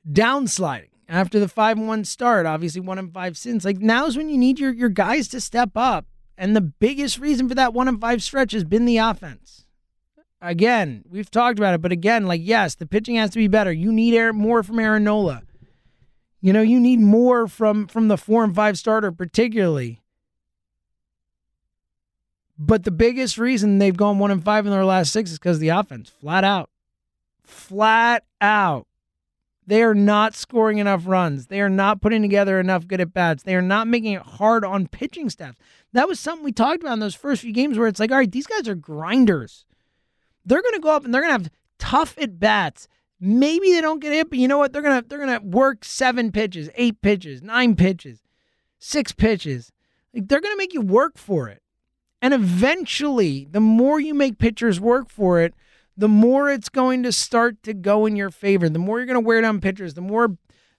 downsliding 0.09 0.89
after 1.09 1.39
the 1.39 1.49
five 1.49 1.77
one 1.77 2.05
start, 2.05 2.45
obviously 2.45 2.81
one 2.81 2.97
and 2.97 3.13
five 3.13 3.37
since. 3.37 3.65
Like 3.65 3.79
now's 3.79 4.15
when 4.15 4.29
you 4.29 4.37
need 4.37 4.59
your 4.59 4.73
your 4.73 4.89
guys 4.89 5.27
to 5.29 5.41
step 5.41 5.71
up. 5.75 6.05
And 6.39 6.55
the 6.55 6.61
biggest 6.61 7.17
reason 7.17 7.49
for 7.49 7.55
that 7.55 7.73
one 7.73 7.87
and 7.87 7.99
five 7.99 8.21
stretch 8.21 8.51
has 8.51 8.63
been 8.63 8.85
the 8.85 8.97
offense 8.97 9.65
again, 10.41 11.03
we've 11.09 11.31
talked 11.31 11.59
about 11.59 11.73
it, 11.73 11.81
but 11.81 11.91
again, 11.91 12.25
like 12.25 12.41
yes, 12.43 12.75
the 12.75 12.85
pitching 12.85 13.15
has 13.15 13.31
to 13.31 13.37
be 13.37 13.47
better. 13.47 13.71
You 13.71 13.91
need 13.91 14.13
air, 14.13 14.33
more 14.33 14.63
from 14.63 14.79
Aaron 14.79 15.03
Nola. 15.03 15.43
You 16.41 16.53
know, 16.53 16.61
you 16.61 16.79
need 16.79 16.99
more 16.99 17.47
from 17.47 17.87
from 17.87 18.07
the 18.07 18.17
four 18.17 18.43
and 18.43 18.55
five 18.55 18.77
starter, 18.77 19.11
particularly. 19.11 20.01
But 22.59 22.83
the 22.83 22.91
biggest 22.91 23.37
reason 23.37 23.77
they've 23.77 23.95
gone 23.95 24.17
one 24.17 24.31
and 24.31 24.43
five 24.43 24.65
in 24.65 24.71
their 24.71 24.85
last 24.85 25.11
six 25.11 25.31
is 25.31 25.37
because 25.37 25.59
the 25.59 25.69
offense, 25.69 26.09
flat 26.09 26.43
out, 26.43 26.69
flat 27.43 28.23
out. 28.41 28.87
They 29.67 29.83
are 29.83 29.93
not 29.93 30.33
scoring 30.33 30.77
enough 30.77 31.03
runs. 31.05 31.47
They 31.47 31.59
are 31.59 31.69
not 31.69 32.01
putting 32.01 32.21
together 32.21 32.59
enough 32.59 32.87
good 32.87 33.01
at 33.01 33.13
bats. 33.13 33.43
They 33.43 33.53
are 33.53 33.61
not 33.61 33.87
making 33.87 34.13
it 34.13 34.21
hard 34.21 34.63
on 34.63 34.87
pitching 34.87 35.29
staff. 35.29 35.55
That 35.91 36.07
was 36.07 36.19
something 36.19 36.45
we 36.45 36.53
talked 36.53 36.81
about 36.81 36.93
in 36.93 36.99
those 36.99 37.15
first 37.15 37.41
few 37.41 37.51
games 37.51 37.77
where 37.77 37.87
it's 37.87 37.99
like, 37.99 38.11
all 38.11 38.17
right, 38.17 38.31
these 38.31 38.47
guys 38.47 38.67
are 38.67 38.75
grinders 38.75 39.65
they're 40.47 40.61
going 40.61 40.73
to 40.73 40.79
go 40.79 40.89
up 40.89 41.05
and 41.05 41.13
they're 41.13 41.21
going 41.21 41.37
to 41.37 41.43
have 41.43 41.51
tough 41.77 42.17
at 42.19 42.39
bats. 42.39 42.87
Maybe 43.19 43.71
they 43.71 43.81
don't 43.81 43.99
get 43.99 44.13
hit, 44.13 44.29
but 44.29 44.39
you 44.39 44.47
know 44.47 44.57
what? 44.57 44.73
They're 44.73 44.83
gonna 44.83 45.03
they're 45.07 45.17
gonna 45.17 45.41
work 45.41 45.83
seven 45.83 46.31
pitches, 46.31 46.69
eight 46.75 47.01
pitches, 47.01 47.41
nine 47.41 47.75
pitches, 47.75 48.21
six 48.77 49.11
pitches. 49.11 49.71
Like 50.13 50.27
they're 50.27 50.39
gonna 50.39 50.55
make 50.55 50.75
you 50.75 50.81
work 50.81 51.17
for 51.17 51.47
it. 51.47 51.63
And 52.21 52.33
eventually, 52.33 53.47
the 53.49 53.59
more 53.59 53.99
you 53.99 54.13
make 54.13 54.37
pitchers 54.37 54.79
work 54.79 55.09
for 55.09 55.41
it, 55.41 55.53
the 55.95 56.07
more 56.07 56.51
it's 56.51 56.69
going 56.69 57.03
to 57.03 57.11
start 57.11 57.61
to 57.63 57.73
go 57.73 58.05
in 58.05 58.15
your 58.15 58.29
favor. 58.29 58.69
The 58.69 58.79
more 58.79 58.99
you're 58.99 59.07
going 59.07 59.21
to 59.21 59.27
wear 59.27 59.41
down 59.41 59.61
pitchers, 59.61 59.95
the 59.95 60.01
more 60.01 60.37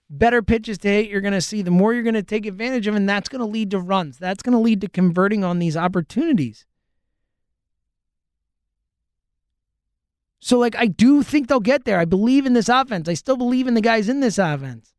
better 0.09 0.41
pitches 0.41 0.77
to 0.79 0.87
hit 0.87 1.09
you're 1.09 1.21
going 1.21 1.33
to 1.33 1.41
see, 1.41 1.61
the 1.61 1.71
more 1.71 1.93
you're 1.93 2.03
going 2.03 2.13
to 2.13 2.23
take 2.23 2.45
advantage 2.45 2.87
of, 2.87 2.95
and 2.95 3.07
that's 3.07 3.29
going 3.29 3.39
to 3.39 3.45
lead 3.45 3.71
to 3.71 3.79
runs. 3.79 4.17
That's 4.17 4.41
going 4.41 4.53
to 4.53 4.59
lead 4.59 4.81
to 4.81 4.89
converting 4.89 5.43
on 5.43 5.59
these 5.59 5.77
opportunities. 5.77 6.65
So, 10.39 10.57
like, 10.57 10.75
I 10.77 10.85
do 10.87 11.21
think 11.21 11.47
they'll 11.47 11.59
get 11.59 11.83
there. 11.83 11.99
I 11.99 12.05
believe 12.05 12.45
in 12.45 12.53
this 12.53 12.69
offense. 12.69 13.09
I 13.09 13.13
still 13.13 13.35
believe 13.35 13.67
in 13.67 13.73
the 13.73 13.81
guys 13.81 14.07
in 14.07 14.21
this 14.21 14.37
offense. 14.37 14.93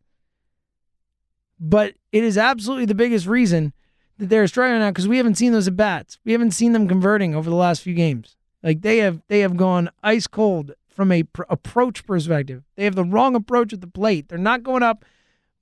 But 1.58 1.94
it 2.12 2.24
is 2.24 2.36
absolutely 2.36 2.86
the 2.86 2.94
biggest 2.94 3.26
reason 3.26 3.72
that 4.18 4.28
they're 4.28 4.46
struggling 4.46 4.80
now 4.80 4.90
because 4.90 5.08
we 5.08 5.16
haven't 5.16 5.36
seen 5.36 5.52
those 5.52 5.68
at 5.68 5.76
bats. 5.76 6.18
We 6.24 6.32
haven't 6.32 6.52
seen 6.52 6.72
them 6.72 6.88
converting 6.88 7.34
over 7.34 7.48
the 7.48 7.56
last 7.56 7.82
few 7.82 7.94
games. 7.94 8.36
Like 8.62 8.82
they 8.82 8.98
have, 8.98 9.22
they 9.28 9.40
have 9.40 9.56
gone 9.56 9.90
ice 10.02 10.26
cold 10.26 10.72
from 10.88 11.10
a 11.10 11.22
pr- 11.22 11.42
approach 11.48 12.06
perspective. 12.06 12.62
They 12.76 12.84
have 12.84 12.94
the 12.94 13.04
wrong 13.04 13.34
approach 13.34 13.72
at 13.72 13.80
the 13.80 13.86
plate. 13.86 14.28
They're 14.28 14.38
not 14.38 14.62
going 14.62 14.82
up, 14.82 15.04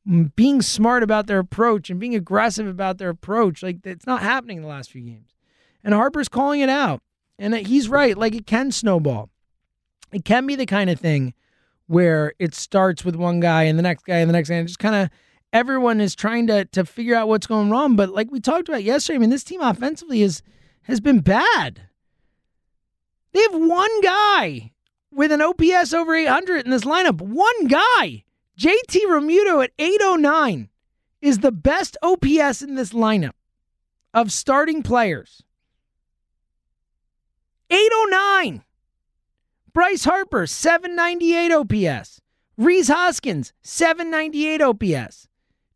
mm, 0.08 0.34
being 0.34 0.62
smart 0.62 1.04
about 1.04 1.28
their 1.28 1.38
approach 1.38 1.90
and 1.90 2.00
being 2.00 2.16
aggressive 2.16 2.66
about 2.66 2.98
their 2.98 3.10
approach. 3.10 3.62
Like 3.62 3.84
it's 3.84 4.06
not 4.06 4.22
happening 4.22 4.56
in 4.58 4.62
the 4.62 4.68
last 4.68 4.90
few 4.90 5.02
games. 5.02 5.34
And 5.84 5.94
Harper's 5.94 6.28
calling 6.28 6.60
it 6.60 6.68
out, 6.68 7.02
and 7.38 7.54
he's 7.54 7.88
right. 7.88 8.18
Like 8.18 8.34
it 8.34 8.46
can 8.46 8.72
snowball 8.72 9.30
it 10.12 10.24
can 10.24 10.46
be 10.46 10.56
the 10.56 10.66
kind 10.66 10.90
of 10.90 10.98
thing 11.00 11.34
where 11.86 12.34
it 12.38 12.54
starts 12.54 13.04
with 13.04 13.16
one 13.16 13.40
guy 13.40 13.64
and 13.64 13.78
the 13.78 13.82
next 13.82 14.04
guy 14.04 14.18
and 14.18 14.28
the 14.28 14.32
next 14.32 14.48
guy 14.48 14.56
and 14.56 14.68
just 14.68 14.78
kind 14.78 14.94
of 14.94 15.10
everyone 15.52 16.00
is 16.00 16.14
trying 16.14 16.46
to 16.46 16.64
to 16.66 16.84
figure 16.84 17.14
out 17.14 17.28
what's 17.28 17.46
going 17.46 17.70
wrong. 17.70 17.96
But 17.96 18.10
like 18.10 18.30
we 18.30 18.40
talked 18.40 18.68
about 18.68 18.84
yesterday, 18.84 19.16
I 19.16 19.18
mean, 19.18 19.30
this 19.30 19.44
team 19.44 19.60
offensively 19.60 20.22
is 20.22 20.42
has 20.82 21.00
been 21.00 21.20
bad. 21.20 21.82
They 23.32 23.40
have 23.42 23.54
one 23.54 24.00
guy 24.00 24.72
with 25.10 25.32
an 25.32 25.42
OPS 25.42 25.92
over 25.92 26.14
800 26.14 26.64
in 26.64 26.70
this 26.70 26.84
lineup. 26.84 27.20
One 27.20 27.66
guy, 27.66 28.24
JT 28.58 29.04
Realmuto 29.06 29.62
at 29.62 29.72
809, 29.78 30.68
is 31.20 31.38
the 31.38 31.52
best 31.52 31.96
OPS 32.02 32.62
in 32.62 32.74
this 32.74 32.92
lineup 32.92 33.32
of 34.14 34.32
starting 34.32 34.82
players. 34.82 35.42
809. 37.70 38.64
Bryce 39.78 40.06
Harper, 40.06 40.44
798 40.48 41.52
OPS. 41.52 42.20
Rhys 42.56 42.88
Hoskins, 42.88 43.52
798 43.62 44.60
OPS. 44.60 45.28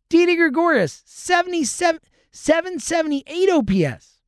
Didi 0.09 0.35
Gregorius, 0.35 1.05
77, 1.07 2.01
778 2.33 3.49
OPS. 3.49 4.19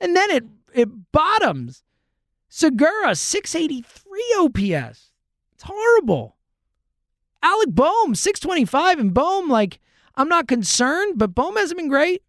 And 0.00 0.16
then 0.16 0.32
it, 0.32 0.44
it 0.74 1.12
bottoms. 1.12 1.84
Segura, 2.48 3.14
683 3.14 4.34
OPS. 4.40 5.12
It's 5.54 5.62
horrible. 5.62 6.34
Alec 7.44 7.68
Bohm, 7.68 8.16
625. 8.16 8.98
And 8.98 9.14
Bohm, 9.14 9.48
like, 9.48 9.78
I'm 10.16 10.28
not 10.28 10.48
concerned, 10.48 11.16
but 11.16 11.32
Bohm 11.32 11.54
hasn't 11.54 11.78
been 11.78 11.86
great. 11.86 12.24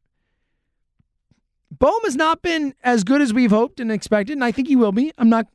Bohm 1.72 2.02
has 2.04 2.16
not 2.16 2.44
been 2.44 2.76
as 2.84 3.04
good 3.04 3.24
as 3.24 3.34
we've 3.34 3.50
hoped 3.50 3.80
and 3.80 3.92
expected, 3.92 4.34
and 4.34 4.44
I 4.44 4.52
think 4.52 4.68
he 4.68 4.76
will 4.76 4.92
be. 4.92 5.12
I'm 5.18 5.30
not 5.30 5.48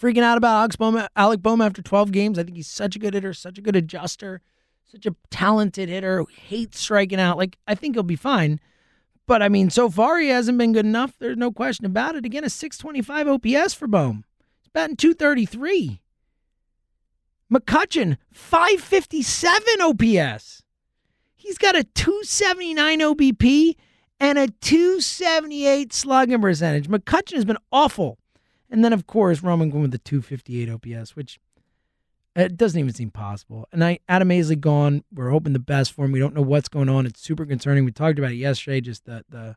freaking 0.00 0.22
out 0.22 0.38
about 0.38 0.60
Alex 0.60 0.76
Bohm, 0.76 1.06
Alec 1.16 1.40
after 1.46 1.82
12 1.82 2.12
games. 2.12 2.38
I 2.38 2.44
think 2.44 2.56
he's 2.56 2.68
such 2.68 2.96
a 2.96 2.98
good 2.98 3.14
hitter, 3.14 3.34
such 3.34 3.58
a 3.58 3.62
good 3.62 3.76
adjuster, 3.76 4.40
such 4.86 5.06
a 5.06 5.14
talented 5.30 5.88
hitter 5.88 6.24
hates 6.46 6.80
striking 6.80 7.20
out. 7.20 7.36
Like, 7.36 7.58
I 7.66 7.74
think 7.74 7.94
he'll 7.94 8.02
be 8.02 8.16
fine. 8.16 8.60
But 9.26 9.42
I 9.42 9.48
mean, 9.48 9.70
so 9.70 9.88
far 9.88 10.18
he 10.18 10.28
hasn't 10.28 10.58
been 10.58 10.72
good 10.72 10.86
enough. 10.86 11.14
There's 11.18 11.36
no 11.36 11.52
question 11.52 11.86
about 11.86 12.16
it. 12.16 12.24
Again, 12.24 12.44
a 12.44 12.50
625 12.50 13.28
OPS 13.28 13.74
for 13.74 13.86
Bohm. 13.86 14.24
He's 14.60 14.70
batting 14.72 14.96
233. 14.96 16.00
McCutchen, 17.52 18.16
557 18.32 19.80
OPS. 19.80 20.62
He's 21.36 21.58
got 21.58 21.76
a 21.76 21.84
279 21.84 23.00
OBP 23.00 23.76
and 24.20 24.38
a 24.38 24.48
278 24.48 25.92
slugging 25.92 26.40
percentage. 26.40 26.88
McCutchen 26.88 27.34
has 27.34 27.44
been 27.44 27.56
awful. 27.72 28.19
And 28.70 28.84
then, 28.84 28.92
of 28.92 29.06
course, 29.06 29.42
Roman 29.42 29.70
Quinn 29.70 29.82
with 29.82 29.90
the 29.90 29.98
258 29.98 30.70
OPS, 30.70 31.16
which 31.16 31.40
it 32.36 32.56
doesn't 32.56 32.78
even 32.78 32.94
seem 32.94 33.10
possible. 33.10 33.66
And 33.72 33.84
I, 33.84 33.98
Adam 34.08 34.28
Haseley 34.28 34.58
gone. 34.58 35.02
We're 35.12 35.30
hoping 35.30 35.52
the 35.52 35.58
best 35.58 35.92
for 35.92 36.04
him. 36.04 36.12
We 36.12 36.20
don't 36.20 36.34
know 36.34 36.42
what's 36.42 36.68
going 36.68 36.88
on. 36.88 37.04
It's 37.04 37.20
super 37.20 37.44
concerning. 37.44 37.84
We 37.84 37.90
talked 37.90 38.18
about 38.18 38.30
it 38.30 38.36
yesterday, 38.36 38.80
just 38.80 39.04
the 39.04 39.24
the 39.28 39.56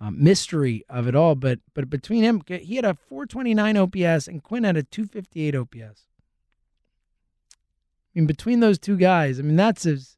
um, 0.00 0.22
mystery 0.22 0.84
of 0.88 1.08
it 1.08 1.14
all. 1.14 1.34
But 1.34 1.60
but 1.72 1.88
between 1.88 2.22
him, 2.22 2.42
he 2.46 2.76
had 2.76 2.84
a 2.84 2.94
429 3.08 3.76
OPS 3.76 4.28
and 4.28 4.42
Quinn 4.42 4.64
had 4.64 4.76
a 4.76 4.82
258 4.82 5.54
OPS. 5.54 6.04
I 7.52 8.18
mean, 8.18 8.26
between 8.26 8.60
those 8.60 8.78
two 8.78 8.96
guys, 8.96 9.38
I 9.38 9.42
mean, 9.42 9.56
that's 9.56 9.86
as 9.86 10.16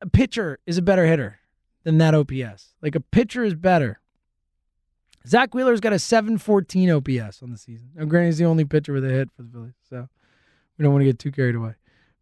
a 0.00 0.08
pitcher 0.08 0.58
is 0.66 0.76
a 0.76 0.82
better 0.82 1.06
hitter 1.06 1.38
than 1.84 1.98
that 1.98 2.14
OPS. 2.14 2.74
Like 2.82 2.94
a 2.94 3.00
pitcher 3.00 3.44
is 3.44 3.54
better. 3.54 4.00
Zack 5.28 5.54
Wheeler's 5.54 5.80
got 5.80 5.92
a 5.92 5.98
714 5.98 6.90
OPS 6.90 7.42
on 7.42 7.50
the 7.50 7.58
season. 7.58 7.90
Now, 7.94 8.06
granted, 8.06 8.28
he's 8.28 8.38
the 8.38 8.46
only 8.46 8.64
pitcher 8.64 8.92
with 8.92 9.04
a 9.04 9.08
hit 9.08 9.28
for 9.36 9.42
the 9.42 9.50
Phillies, 9.50 9.74
so 9.88 10.08
we 10.76 10.82
don't 10.82 10.92
want 10.92 11.02
to 11.02 11.06
get 11.06 11.18
too 11.18 11.30
carried 11.30 11.54
away. 11.54 11.74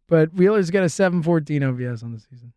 But 0.07 0.33
Wheeler's 0.33 0.71
got 0.71 0.83
a 0.83 0.89
714 0.89 1.63
OPS 1.63 2.03
on 2.03 2.13
the 2.13 2.19
season. 2.19 2.53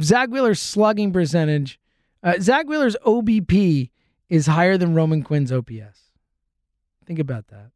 Zack 0.00 0.30
Wheeler's 0.30 0.60
slugging 0.60 1.12
percentage, 1.12 1.78
uh, 2.22 2.34
Zack 2.40 2.66
Wheeler's 2.66 2.96
OBP 3.04 3.90
is 4.28 4.46
higher 4.46 4.78
than 4.78 4.94
Roman 4.94 5.22
Quinn's 5.22 5.52
OPS. 5.52 6.12
Think 7.04 7.18
about 7.18 7.48
that. 7.48 7.70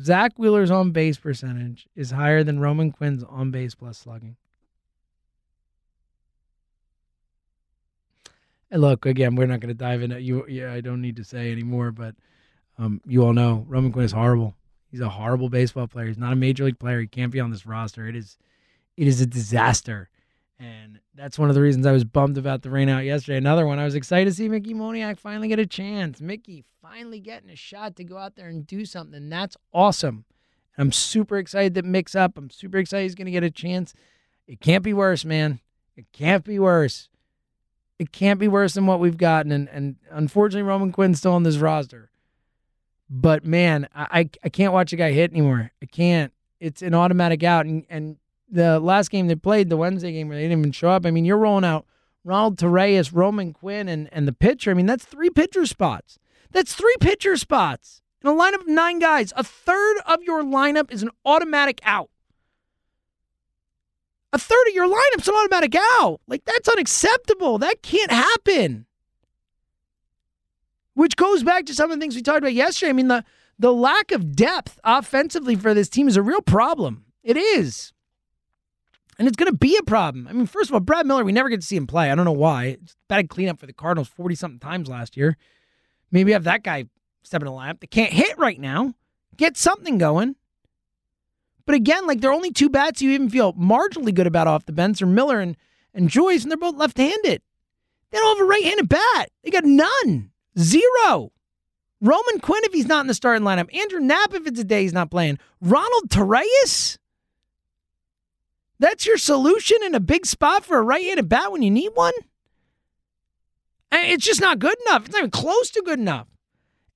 Zack 0.00 0.38
Wheeler's 0.38 0.70
on 0.70 0.92
base 0.92 1.18
percentage 1.18 1.88
is 1.96 2.12
higher 2.12 2.44
than 2.44 2.60
Roman 2.60 2.92
Quinn's 2.92 3.24
on 3.24 3.50
base 3.50 3.74
plus 3.74 3.98
slugging. 3.98 4.36
Look, 8.72 9.06
again, 9.06 9.34
we're 9.34 9.46
not 9.46 9.60
going 9.60 9.68
to 9.68 9.74
dive 9.74 10.02
into 10.02 10.20
you. 10.20 10.46
Yeah, 10.48 10.72
I 10.72 10.80
don't 10.80 11.00
need 11.00 11.16
to 11.16 11.24
say 11.24 11.52
anymore, 11.52 11.90
but 11.90 12.14
um, 12.78 13.00
you 13.06 13.24
all 13.24 13.32
know 13.32 13.64
Roman 13.68 13.92
Quinn 13.92 14.04
is 14.04 14.12
horrible. 14.12 14.54
He's 14.90 15.00
a 15.00 15.08
horrible 15.08 15.48
baseball 15.48 15.86
player. 15.86 16.06
He's 16.06 16.18
not 16.18 16.32
a 16.32 16.36
major 16.36 16.64
league 16.64 16.78
player. 16.78 17.00
He 17.00 17.06
can't 17.06 17.32
be 17.32 17.40
on 17.40 17.50
this 17.50 17.66
roster. 17.66 18.08
It 18.08 18.16
is, 18.16 18.36
it 18.96 19.06
is 19.06 19.20
a 19.20 19.26
disaster, 19.26 20.08
and 20.58 20.98
that's 21.14 21.38
one 21.38 21.48
of 21.48 21.54
the 21.54 21.60
reasons 21.60 21.86
I 21.86 21.92
was 21.92 22.04
bummed 22.04 22.38
about 22.38 22.62
the 22.62 22.68
rainout 22.68 23.04
yesterday. 23.04 23.38
Another 23.38 23.66
one, 23.66 23.78
I 23.78 23.84
was 23.84 23.94
excited 23.94 24.28
to 24.30 24.34
see 24.34 24.48
Mickey 24.48 24.74
Moniak 24.74 25.18
finally 25.18 25.48
get 25.48 25.58
a 25.58 25.66
chance. 25.66 26.20
Mickey 26.20 26.64
finally 26.82 27.20
getting 27.20 27.50
a 27.50 27.56
shot 27.56 27.96
to 27.96 28.04
go 28.04 28.18
out 28.18 28.36
there 28.36 28.48
and 28.48 28.66
do 28.66 28.84
something. 28.84 29.28
That's 29.28 29.56
awesome. 29.72 30.24
I'm 30.76 30.92
super 30.92 31.36
excited 31.38 31.74
that 31.74 31.84
Mix 31.84 32.14
up. 32.14 32.38
I'm 32.38 32.50
super 32.50 32.78
excited 32.78 33.02
he's 33.04 33.14
going 33.14 33.26
to 33.26 33.32
get 33.32 33.44
a 33.44 33.50
chance. 33.50 33.94
It 34.46 34.60
can't 34.60 34.82
be 34.82 34.92
worse, 34.92 35.24
man. 35.24 35.60
It 35.96 36.06
can't 36.12 36.44
be 36.44 36.58
worse. 36.58 37.08
It 38.00 38.12
can't 38.12 38.40
be 38.40 38.48
worse 38.48 38.72
than 38.72 38.86
what 38.86 38.98
we've 38.98 39.18
gotten. 39.18 39.52
And, 39.52 39.68
and 39.68 39.96
unfortunately, 40.10 40.62
Roman 40.66 40.90
Quinn's 40.90 41.18
still 41.18 41.34
on 41.34 41.42
this 41.42 41.58
roster. 41.58 42.08
But 43.10 43.44
man, 43.44 43.88
I, 43.94 44.30
I 44.42 44.48
can't 44.48 44.72
watch 44.72 44.94
a 44.94 44.96
guy 44.96 45.12
hit 45.12 45.32
anymore. 45.32 45.70
I 45.82 45.84
can't. 45.84 46.32
It's 46.60 46.80
an 46.80 46.94
automatic 46.94 47.42
out. 47.42 47.66
And, 47.66 47.84
and 47.90 48.16
the 48.50 48.80
last 48.80 49.10
game 49.10 49.26
they 49.26 49.34
played, 49.34 49.68
the 49.68 49.76
Wednesday 49.76 50.12
game 50.12 50.28
where 50.28 50.38
they 50.38 50.44
didn't 50.44 50.60
even 50.60 50.72
show 50.72 50.88
up, 50.88 51.04
I 51.04 51.10
mean, 51.10 51.26
you're 51.26 51.36
rolling 51.36 51.66
out 51.66 51.84
Ronald 52.24 52.56
Torreyes, 52.56 53.10
Roman 53.12 53.52
Quinn, 53.52 53.86
and, 53.86 54.08
and 54.12 54.26
the 54.26 54.32
pitcher. 54.32 54.70
I 54.70 54.74
mean, 54.74 54.86
that's 54.86 55.04
three 55.04 55.28
pitcher 55.28 55.66
spots. 55.66 56.18
That's 56.52 56.74
three 56.74 56.96
pitcher 57.00 57.36
spots 57.36 58.00
in 58.24 58.30
a 58.30 58.32
lineup 58.32 58.62
of 58.62 58.68
nine 58.68 58.98
guys. 58.98 59.34
A 59.36 59.44
third 59.44 59.98
of 60.06 60.22
your 60.22 60.42
lineup 60.42 60.90
is 60.90 61.02
an 61.02 61.10
automatic 61.26 61.82
out. 61.84 62.08
A 64.32 64.38
third 64.38 64.68
of 64.68 64.74
your 64.74 64.86
lineup's 64.86 65.28
an 65.28 65.34
automatic 65.34 65.74
out. 65.74 66.20
Like, 66.28 66.44
that's 66.44 66.68
unacceptable. 66.68 67.58
That 67.58 67.82
can't 67.82 68.12
happen. 68.12 68.86
Which 70.94 71.16
goes 71.16 71.42
back 71.42 71.66
to 71.66 71.74
some 71.74 71.90
of 71.90 71.98
the 71.98 72.00
things 72.00 72.14
we 72.14 72.22
talked 72.22 72.38
about 72.38 72.54
yesterday. 72.54 72.90
I 72.90 72.92
mean, 72.92 73.08
the, 73.08 73.24
the 73.58 73.72
lack 73.72 74.12
of 74.12 74.36
depth 74.36 74.78
offensively 74.84 75.56
for 75.56 75.74
this 75.74 75.88
team 75.88 76.06
is 76.06 76.16
a 76.16 76.22
real 76.22 76.42
problem. 76.42 77.04
It 77.22 77.36
is. 77.36 77.92
And 79.18 79.28
it's 79.28 79.36
going 79.36 79.50
to 79.50 79.58
be 79.58 79.76
a 79.76 79.82
problem. 79.82 80.26
I 80.28 80.32
mean, 80.32 80.46
first 80.46 80.70
of 80.70 80.74
all, 80.74 80.80
Brad 80.80 81.06
Miller, 81.06 81.24
we 81.24 81.32
never 81.32 81.48
get 81.48 81.60
to 81.60 81.66
see 81.66 81.76
him 81.76 81.86
play. 81.86 82.10
I 82.10 82.14
don't 82.14 82.24
know 82.24 82.32
why. 82.32 82.78
It's 82.82 82.96
bad 83.08 83.28
cleanup 83.28 83.58
for 83.58 83.66
the 83.66 83.72
Cardinals 83.72 84.08
40 84.08 84.34
something 84.34 84.60
times 84.60 84.88
last 84.88 85.16
year. 85.16 85.36
Maybe 86.10 86.32
have 86.32 86.44
that 86.44 86.62
guy 86.62 86.86
step 87.22 87.42
in 87.42 87.46
the 87.46 87.52
lineup. 87.52 87.80
They 87.80 87.86
can't 87.86 88.12
hit 88.12 88.38
right 88.38 88.58
now. 88.58 88.94
Get 89.36 89.56
something 89.56 89.98
going. 89.98 90.36
But 91.70 91.76
again, 91.76 92.04
like 92.04 92.20
there 92.20 92.30
are 92.30 92.34
only 92.34 92.50
two 92.50 92.68
bats 92.68 93.00
you 93.00 93.12
even 93.12 93.30
feel 93.30 93.52
marginally 93.52 94.12
good 94.12 94.26
about 94.26 94.48
off 94.48 94.66
the 94.66 94.72
bench 94.72 95.00
are 95.00 95.06
Miller 95.06 95.38
and, 95.38 95.56
and 95.94 96.08
Joyce, 96.08 96.42
and 96.42 96.50
they're 96.50 96.58
both 96.58 96.74
left 96.74 96.96
handed. 96.96 97.42
They 98.10 98.18
don't 98.18 98.38
have 98.38 98.44
a 98.44 98.50
right 98.50 98.64
handed 98.64 98.88
bat. 98.88 99.28
They 99.44 99.50
got 99.50 99.62
none. 99.62 100.32
Zero. 100.58 101.30
Roman 102.00 102.40
Quinn, 102.40 102.64
if 102.64 102.72
he's 102.72 102.88
not 102.88 103.02
in 103.02 103.06
the 103.06 103.14
starting 103.14 103.44
lineup. 103.44 103.72
Andrew 103.72 104.00
Knapp, 104.00 104.34
if 104.34 104.48
it's 104.48 104.58
a 104.58 104.64
day 104.64 104.82
he's 104.82 104.92
not 104.92 105.12
playing. 105.12 105.38
Ronald 105.60 106.08
Torreyes? 106.08 106.98
That's 108.80 109.06
your 109.06 109.16
solution 109.16 109.78
in 109.84 109.94
a 109.94 110.00
big 110.00 110.26
spot 110.26 110.64
for 110.64 110.76
a 110.76 110.82
right 110.82 111.06
handed 111.06 111.28
bat 111.28 111.52
when 111.52 111.62
you 111.62 111.70
need 111.70 111.92
one? 111.94 112.14
It's 113.92 114.24
just 114.24 114.40
not 114.40 114.58
good 114.58 114.74
enough. 114.88 115.04
It's 115.04 115.12
not 115.12 115.20
even 115.20 115.30
close 115.30 115.70
to 115.70 115.82
good 115.82 116.00
enough. 116.00 116.26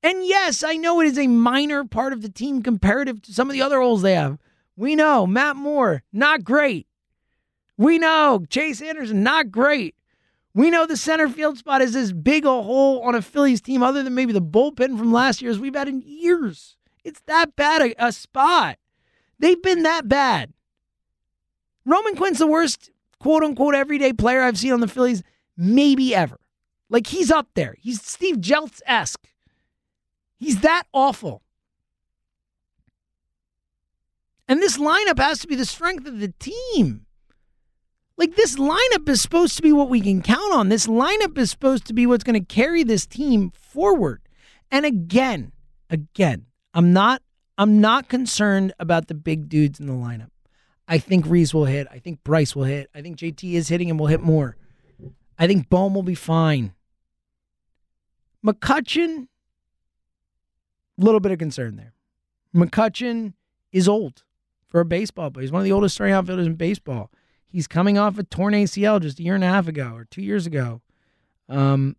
And 0.03 0.27
yes, 0.27 0.65
I 0.65 0.75
know 0.75 1.01
it 1.01 1.07
is 1.07 1.17
a 1.17 1.29
minor 1.29 1.85
part 1.85 2.13
of 2.13 2.23
the 2.23 2.29
team 2.29 2.61
comparative 2.61 3.23
to 3.23 3.33
some 3.33 3.49
of 3.49 3.53
the 3.53 3.63
other 3.63 3.79
holes 3.79 4.03
they 4.03 4.15
have. 4.15 4.41
We 4.77 4.97
know 4.97 5.27
Matt 5.27 5.57
Moore, 5.57 6.03
not 6.13 6.45
great. 6.45 6.87
We 7.77 7.99
know 7.99 8.45
Chase 8.49 8.81
Anderson, 8.81 9.23
not 9.23 9.51
great. 9.51 9.95
We 10.55 10.71
know 10.71 10.87
the 10.87 10.97
center 10.97 11.29
field 11.29 11.59
spot 11.59 11.83
is 11.83 11.97
as 11.97 12.13
big 12.13 12.45
a 12.45 12.63
hole 12.63 13.01
on 13.03 13.15
a 13.15 13.23
Phillies 13.23 13.61
team, 13.61 13.83
other 13.83 14.03
than 14.03 14.15
maybe 14.15 14.33
the 14.33 14.41
bullpen 14.41 14.97
from 14.97 15.13
last 15.13 15.43
year, 15.43 15.51
as 15.51 15.59
we've 15.59 15.75
had 15.75 15.89
in 15.89 16.03
years. 16.07 16.77
It's 17.03 17.21
that 17.27 17.57
bad 17.57 17.83
a, 17.83 18.07
a 18.07 18.13
spot. 18.13 18.79
They've 19.39 19.61
been 19.61 19.83
that 19.83 20.09
bad. 20.09 20.53
Roman 21.85 22.17
Quinn's 22.17 22.39
the 22.39 22.47
worst 22.47 22.91
quote 23.19 23.43
unquote 23.43 23.75
everyday 23.75 24.13
player 24.13 24.43
I've 24.43 24.59
seen 24.59 24.73
on 24.73 24.81
the 24.81 24.89
Phillies, 24.89 25.23
maybe 25.57 26.15
ever. 26.15 26.39
Like 26.89 27.09
he's 27.09 27.31
up 27.31 27.49
there. 27.55 27.75
He's 27.81 28.01
Steve 28.03 28.37
Jeltz 28.37 28.81
esque. 28.87 29.27
He's 30.37 30.61
that 30.61 30.85
awful. 30.93 31.43
And 34.47 34.61
this 34.61 34.79
lineup 34.79 35.19
has 35.19 35.39
to 35.41 35.47
be 35.47 35.55
the 35.55 35.65
strength 35.65 36.07
of 36.07 36.21
the 36.21 36.33
team. 36.39 37.07
Like, 38.17 38.37
this 38.37 38.57
lineup 38.57 39.09
is 39.09 39.21
supposed 39.21 39.57
to 39.57 39.63
be 39.63 39.73
what 39.73 39.89
we 39.89 40.01
can 40.01 40.23
count 40.23 40.55
on. 40.55 40.69
This 40.69 40.87
lineup 40.87 41.37
is 41.37 41.51
supposed 41.51 41.87
to 41.87 41.95
be 41.95 42.07
what's 42.07 42.23
going 42.23 42.39
to 42.39 42.55
carry 42.55 42.85
this 42.85 43.07
team 43.07 43.51
forward. 43.51 44.23
And 44.71 44.87
again, 44.87 45.53
again, 45.91 46.47
I'm 46.73 46.93
not 46.93 47.23
I'm 47.57 47.81
not 47.81 48.09
concerned 48.09 48.73
about 48.81 49.07
the 49.07 49.15
big 49.15 49.49
dudes 49.49 49.79
in 49.79 49.87
the 49.87 49.93
lineup. 49.93 50.31
I 50.89 50.99
think 50.99 51.25
Rhys 51.27 51.55
will 51.55 51.67
hit. 51.67 51.87
I 51.91 51.99
think 51.99 52.25
Bryce 52.25 52.55
will 52.57 52.65
hit. 52.65 52.91
I 52.95 53.01
think 53.01 53.17
JT 53.17 53.53
is 53.53 53.69
hitting 53.69 53.89
and 53.91 53.99
will 53.99 54.09
hit 54.09 54.21
more. 54.21 54.57
I 55.39 55.47
think 55.47 55.69
Bohm 55.69 55.95
will 55.95 56.03
be 56.03 56.17
fine. 56.17 56.75
McCutchen, 58.45 59.29
a 61.01 61.05
little 61.05 61.21
bit 61.21 61.33
of 61.33 61.39
concern 61.39 61.77
there. 61.77 61.95
McCutchen 62.55 63.35
is 63.73 63.89
old 63.89 64.25
for 64.75 64.81
a 64.81 64.85
baseball 64.85 65.31
player. 65.31 65.43
He's 65.43 65.53
one 65.53 65.61
of 65.61 65.65
the 65.65 65.71
oldest 65.71 65.95
starting 65.95 66.17
outfielders 66.17 66.49
in 66.49 66.55
baseball. 66.57 67.09
He's 67.47 67.69
coming 67.69 67.97
off 67.97 68.19
a 68.19 68.25
torn 68.25 68.55
ACL 68.55 69.01
just 69.01 69.21
a 69.21 69.23
year 69.23 69.37
and 69.37 69.45
a 69.45 69.47
half 69.47 69.69
ago 69.69 69.93
or 69.95 70.05
two 70.05 70.21
years 70.21 70.47
ago. 70.47 70.81
Um, 71.49 71.95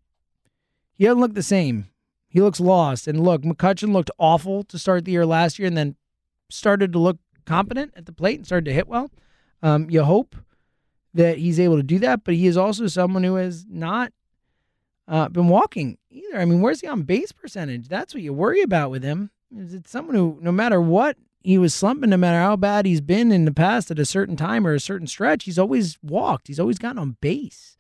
he 0.98 1.05
doesn't 1.05 1.22
look 1.22 1.36
the 1.36 1.41
same. 1.41 1.88
He 2.27 2.41
looks 2.41 2.60
lost. 2.60 3.08
And 3.08 3.24
look, 3.24 3.44
McCutchen 3.44 3.94
looked 3.94 4.12
awful 4.17 4.63
to 4.63 4.77
start 4.77 5.05
the 5.05 5.13
year 5.13 5.25
last 5.25 5.58
year 5.58 5.70
and 5.70 5.77
then 5.77 5.96
started 6.50 6.91
to 6.91 7.00
look 7.00 7.17
competent 7.46 7.94
at 7.96 8.08
the 8.08 8.12
plate 8.12 8.39
and 8.39 8.46
started 8.46 8.65
to 8.65 8.74
hit 8.74 8.89
well. 8.89 9.10
Um, 9.63 9.89
you 9.89 10.03
hope 10.03 10.36
that 11.13 11.38
he's 11.38 11.62
able 11.62 11.77
to 11.77 11.84
do 11.84 11.98
that, 12.00 12.25
but 12.25 12.34
he 12.34 12.46
is 12.46 12.58
also 12.58 12.88
someone 12.88 13.24
who 13.24 13.36
has 13.36 13.65
not 13.70 14.12
uh, 15.08 15.29
been 15.29 15.48
walking 15.48 15.98
either. 16.10 16.41
I 16.41 16.44
mean, 16.44 16.60
where's 16.60 16.82
he 16.82 16.88
on 16.88 17.03
base 17.03 17.32
percentage? 17.32 17.88
That's 17.88 18.13
what 18.13 18.22
you 18.22 18.34
worry 18.34 18.62
about 18.62 18.91
with 18.91 19.01
him. 19.01 19.32
Is 19.58 19.74
it 19.74 19.88
someone 19.88 20.17
who, 20.17 20.39
no 20.41 20.51
matter 20.51 20.82
what 20.82 21.15
he 21.46 21.60
was 21.60 21.75
slumping 21.75 22.10
no 22.10 22.18
matter 22.18 22.40
how 22.40 22.56
bad 22.56 22.88
he's 22.88 23.02
been 23.02 23.32
in 23.32 23.46
the 23.46 23.54
past 23.54 23.92
at 23.92 24.00
a 24.00 24.06
certain 24.06 24.36
time 24.36 24.66
or 24.66 24.74
a 24.74 24.80
certain 24.80 25.06
stretch. 25.06 25.44
He's 25.44 25.60
always 25.60 26.00
walked. 26.02 26.48
He's 26.48 26.60
always 26.60 26.80
gotten 26.80 26.98
on 26.98 27.18
base. 27.22 27.78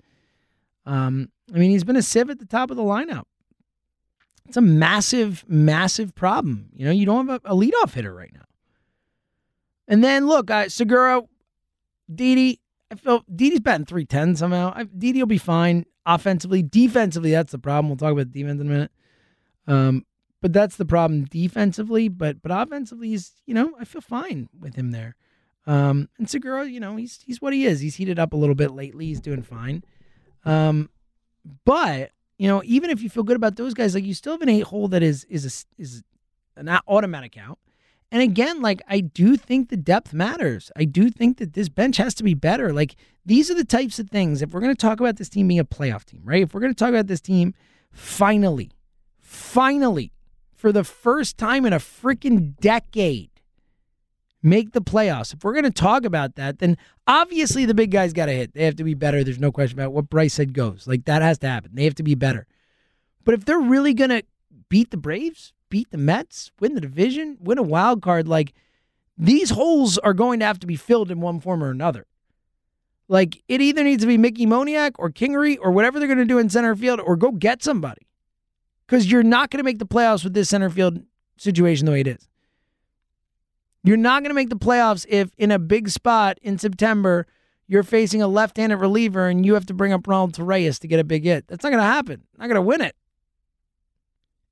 Um, 0.85 1.31
I 1.51 1.57
mean, 1.57 1.71
he's 1.71 1.83
been 1.83 1.95
a 1.95 2.03
sieve 2.03 2.29
at 2.29 2.37
the 2.37 2.45
top 2.45 2.69
of 2.69 2.77
the 2.77 2.83
lineup. 2.83 3.23
It's 4.47 4.55
a 4.55 4.61
massive, 4.61 5.43
massive 5.47 6.13
problem. 6.13 6.69
You 6.75 6.85
know, 6.85 6.91
you 6.91 7.07
don't 7.07 7.27
have 7.27 7.41
a, 7.43 7.55
leadoff 7.55 7.93
hitter 7.93 8.13
right 8.13 8.31
now. 8.31 8.45
And 9.87 10.03
then 10.03 10.27
look, 10.27 10.51
uh, 10.51 10.69
Segura, 10.69 11.23
Didi. 12.13 12.61
I 12.91 12.95
feel 12.95 13.23
Didi's 13.35 13.61
batting 13.61 13.87
three 13.87 14.05
ten 14.05 14.35
somehow. 14.35 14.73
I, 14.75 14.83
Didi 14.83 15.19
will 15.19 15.27
be 15.27 15.39
fine 15.39 15.85
offensively. 16.05 16.61
Defensively, 16.61 17.31
that's 17.31 17.51
the 17.51 17.57
problem. 17.57 17.89
We'll 17.89 17.97
talk 17.97 18.11
about 18.11 18.31
defense 18.31 18.61
in 18.61 18.67
a 18.67 18.69
minute. 18.69 18.91
Um, 19.65 20.05
but 20.45 20.53
that's 20.53 20.75
the 20.75 20.85
problem 20.85 21.25
defensively. 21.25 22.07
But 22.07 22.43
but 22.43 22.51
offensively, 22.51 23.07
he's 23.07 23.33
you 23.47 23.55
know 23.55 23.71
I 23.79 23.83
feel 23.83 23.99
fine 23.99 24.47
with 24.55 24.75
him 24.75 24.91
there. 24.91 25.15
Um, 25.65 26.07
and 26.19 26.29
Segura, 26.29 26.67
you 26.67 26.79
know, 26.79 26.97
he's 26.97 27.19
he's 27.25 27.41
what 27.41 27.51
he 27.51 27.65
is. 27.65 27.79
He's 27.79 27.95
heated 27.95 28.19
up 28.19 28.31
a 28.31 28.35
little 28.35 28.53
bit 28.53 28.69
lately. 28.69 29.07
He's 29.07 29.19
doing 29.19 29.41
fine. 29.41 29.83
Um, 30.45 30.91
but 31.65 32.11
you 32.37 32.47
know, 32.47 32.61
even 32.63 32.91
if 32.91 33.01
you 33.01 33.09
feel 33.09 33.23
good 33.23 33.37
about 33.37 33.55
those 33.55 33.73
guys, 33.73 33.95
like 33.95 34.03
you 34.03 34.13
still 34.13 34.33
have 34.33 34.43
an 34.43 34.49
eight 34.49 34.65
hole 34.65 34.87
that 34.89 35.01
is 35.01 35.23
is 35.23 35.45
a, 35.45 35.81
is 35.81 36.03
an 36.57 36.69
automatic 36.87 37.39
out. 37.39 37.57
And 38.11 38.21
again, 38.21 38.61
like 38.61 38.83
I 38.87 38.99
do 38.99 39.37
think 39.37 39.69
the 39.69 39.77
depth 39.77 40.13
matters. 40.13 40.71
I 40.75 40.85
do 40.85 41.09
think 41.09 41.39
that 41.39 41.53
this 41.53 41.69
bench 41.69 41.97
has 41.97 42.13
to 42.13 42.23
be 42.23 42.35
better. 42.35 42.71
Like 42.71 42.97
these 43.25 43.49
are 43.49 43.55
the 43.55 43.65
types 43.65 43.97
of 43.97 44.11
things. 44.11 44.43
If 44.43 44.51
we're 44.51 44.61
going 44.61 44.75
to 44.75 44.79
talk 44.79 44.99
about 44.99 45.15
this 45.15 45.29
team 45.29 45.47
being 45.47 45.59
a 45.59 45.65
playoff 45.65 46.05
team, 46.05 46.21
right? 46.23 46.43
If 46.43 46.53
we're 46.53 46.61
going 46.61 46.75
to 46.75 46.77
talk 46.77 46.89
about 46.89 47.07
this 47.07 47.19
team 47.19 47.55
finally, 47.91 48.69
finally, 49.19 50.11
for 50.55 50.71
the 50.71 50.83
first 50.83 51.37
time 51.37 51.65
in 51.65 51.73
a 51.73 51.79
freaking 51.79 52.57
decade, 52.57 53.29
make 54.41 54.71
the 54.71 54.81
playoffs. 54.81 55.33
If 55.33 55.43
we're 55.43 55.53
going 55.53 55.63
to 55.65 55.71
talk 55.71 56.05
about 56.05 56.35
that, 56.35 56.59
then 56.59 56.77
obviously 57.07 57.65
the 57.65 57.73
big 57.73 57.91
guys 57.91 58.13
got 58.13 58.27
to 58.27 58.31
hit. 58.31 58.53
They 58.53 58.63
have 58.65 58.75
to 58.77 58.83
be 58.83 58.93
better. 58.93 59.23
There's 59.23 59.39
no 59.39 59.51
question 59.51 59.79
about 59.79 59.91
what 59.91 60.09
Bryce 60.09 60.33
said 60.33 60.53
goes. 60.53 60.87
Like 60.87 61.05
that 61.05 61.21
has 61.21 61.39
to 61.39 61.47
happen. 61.47 61.71
They 61.73 61.83
have 61.83 61.95
to 61.95 62.03
be 62.03 62.15
better. 62.15 62.47
But 63.23 63.33
if 63.33 63.45
they're 63.45 63.59
really 63.59 63.93
going 63.93 64.11
to 64.11 64.23
beat 64.69 64.91
the 64.91 64.97
Braves, 64.97 65.51
beat 65.69 65.89
the 65.91 65.97
Mets, 65.97 66.51
win 66.59 66.75
the 66.75 66.81
division, 66.81 67.37
win 67.41 67.57
a 67.57 67.63
wild 67.63 68.01
card, 68.01 68.27
like 68.27 68.53
these 69.17 69.49
holes 69.49 69.97
are 69.97 70.13
going 70.13 70.39
to 70.39 70.45
have 70.45 70.59
to 70.59 70.67
be 70.67 70.75
filled 70.75 71.11
in 71.11 71.21
one 71.21 71.39
form 71.39 71.63
or 71.63 71.71
another. 71.71 72.05
Like 73.07 73.43
it 73.47 73.61
either 73.61 73.83
needs 73.83 74.03
to 74.03 74.07
be 74.07 74.17
Mickey 74.17 74.45
Moniak 74.45 74.91
or 74.97 75.09
Kingery 75.09 75.57
or 75.59 75.71
whatever 75.71 75.99
they're 75.99 76.07
going 76.07 76.17
to 76.19 76.25
do 76.25 76.37
in 76.37 76.49
center 76.49 76.75
field 76.75 76.99
or 76.99 77.15
go 77.15 77.31
get 77.31 77.63
somebody. 77.63 78.07
Because 78.87 79.11
you're 79.11 79.23
not 79.23 79.49
going 79.49 79.59
to 79.59 79.63
make 79.63 79.79
the 79.79 79.85
playoffs 79.85 80.23
with 80.23 80.33
this 80.33 80.49
center 80.49 80.69
field 80.69 81.03
situation 81.37 81.85
the 81.85 81.91
way 81.91 82.01
it 82.01 82.07
is. 82.07 82.27
You're 83.83 83.97
not 83.97 84.23
going 84.23 84.29
to 84.29 84.35
make 84.35 84.49
the 84.49 84.55
playoffs 84.55 85.05
if 85.09 85.31
in 85.37 85.51
a 85.51 85.59
big 85.59 85.89
spot 85.89 86.39
in 86.41 86.57
September 86.57 87.27
you're 87.67 87.83
facing 87.83 88.21
a 88.21 88.27
left-handed 88.27 88.77
reliever 88.77 89.27
and 89.27 89.45
you 89.45 89.53
have 89.55 89.65
to 89.67 89.73
bring 89.73 89.93
up 89.93 90.07
Ronald 90.07 90.33
Torreyes 90.33 90.79
to 90.79 90.87
get 90.87 90.99
a 90.99 91.03
big 91.03 91.23
hit. 91.23 91.47
That's 91.47 91.63
not 91.63 91.69
going 91.69 91.81
to 91.81 91.87
happen. 91.87 92.23
Not 92.37 92.47
going 92.47 92.55
to 92.55 92.61
win 92.61 92.81
it. 92.81 92.95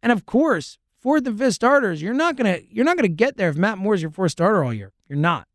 And 0.02 0.12
of 0.12 0.26
course, 0.26 0.78
fourth 1.00 1.26
and 1.28 1.38
fifth 1.38 1.56
starters, 1.56 2.02
you're 2.02 2.14
not 2.14 2.36
going 2.36 2.54
to 2.54 2.74
you're 2.74 2.86
not 2.86 2.98
going 2.98 3.10
to 3.10 3.16
get 3.16 3.38
there 3.38 3.50
if 3.50 3.56
Matt 3.56 3.78
Moore's 3.78 4.02
your 4.02 4.12
fourth 4.12 4.32
starter 4.32 4.64
all 4.64 4.74
year. 4.74 4.92
You're 5.08 5.18
not. 5.18 5.48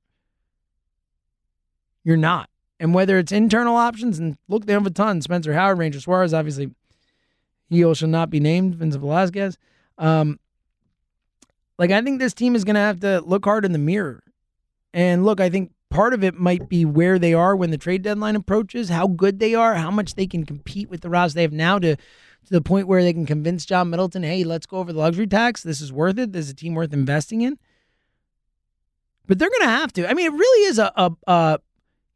You're 2.05 2.17
not. 2.17 2.49
And 2.81 2.95
whether 2.95 3.19
it's 3.19 3.33
internal 3.33 3.77
options 3.77 4.19
and 4.19 4.39
look, 4.49 4.67
they 4.67 4.73
have 4.73 4.87
a 4.87 4.91
ton. 4.91 5.21
Spencer 5.21 5.53
Howard, 5.53 5.79
Ranger 5.79 6.01
Suarez, 6.01 6.33
obviously, 6.33 6.71
he 7.69 7.95
shall 7.95 8.09
not 8.09 8.31
be 8.31 8.41
named. 8.41 8.75
Vincent 8.75 9.01
Velasquez. 9.01 9.59
Um, 9.97 10.39
like, 11.79 11.91
I 11.91 12.03
think 12.03 12.19
this 12.19 12.35
team 12.35 12.57
is 12.57 12.65
going 12.65 12.75
to 12.75 12.81
have 12.81 13.01
to 13.01 13.21
look 13.21 13.45
hard 13.45 13.65
in 13.65 13.73
the 13.73 13.79
mirror. 13.79 14.23
And 14.93 15.25
look, 15.25 15.41
I 15.41 15.49
think 15.49 15.73
part 15.91 16.15
of 16.15 16.25
it 16.25 16.35
might 16.35 16.69
be 16.69 16.85
where 16.85 17.19
they 17.19 17.35
are 17.35 17.55
when 17.55 17.71
the 17.71 17.79
trade 17.79 18.03
deadline 18.03 18.37
approaches, 18.37 18.89
how 18.89 19.07
good 19.07 19.39
they 19.39 19.55
are, 19.55 19.75
how 19.75 19.91
much 19.91 20.15
they 20.15 20.27
can 20.27 20.45
compete 20.45 20.91
with 20.91 21.03
the 21.03 21.11
roster 21.11 21.37
they 21.37 21.43
have 21.43 21.53
now 21.53 21.79
to 21.79 21.97
to 22.49 22.55
the 22.55 22.63
point 22.63 22.89
where 22.89 23.03
they 23.03 23.13
can 23.13 23.27
convince 23.27 23.67
John 23.67 23.91
Middleton, 23.91 24.23
hey, 24.23 24.43
let's 24.43 24.65
go 24.65 24.79
over 24.79 24.93
the 24.93 24.99
luxury 24.99 25.27
tax. 25.27 25.63
This 25.63 25.83
is 25.83 25.93
worth 25.93 26.19
it. 26.19 26.33
This 26.33 26.47
is 26.47 26.53
a 26.53 26.55
team 26.55 26.75
worth 26.75 26.95
investing 26.95 27.43
in. 27.43 27.59
But 29.27 29.39
they're 29.39 29.51
going 29.51 29.63
to 29.63 29.69
have 29.69 29.93
to. 29.95 30.09
I 30.09 30.15
mean, 30.15 30.27
it 30.27 30.33
really 30.33 30.67
is 30.69 30.79
a, 30.79 30.91
a, 30.97 31.13
a 31.27 31.59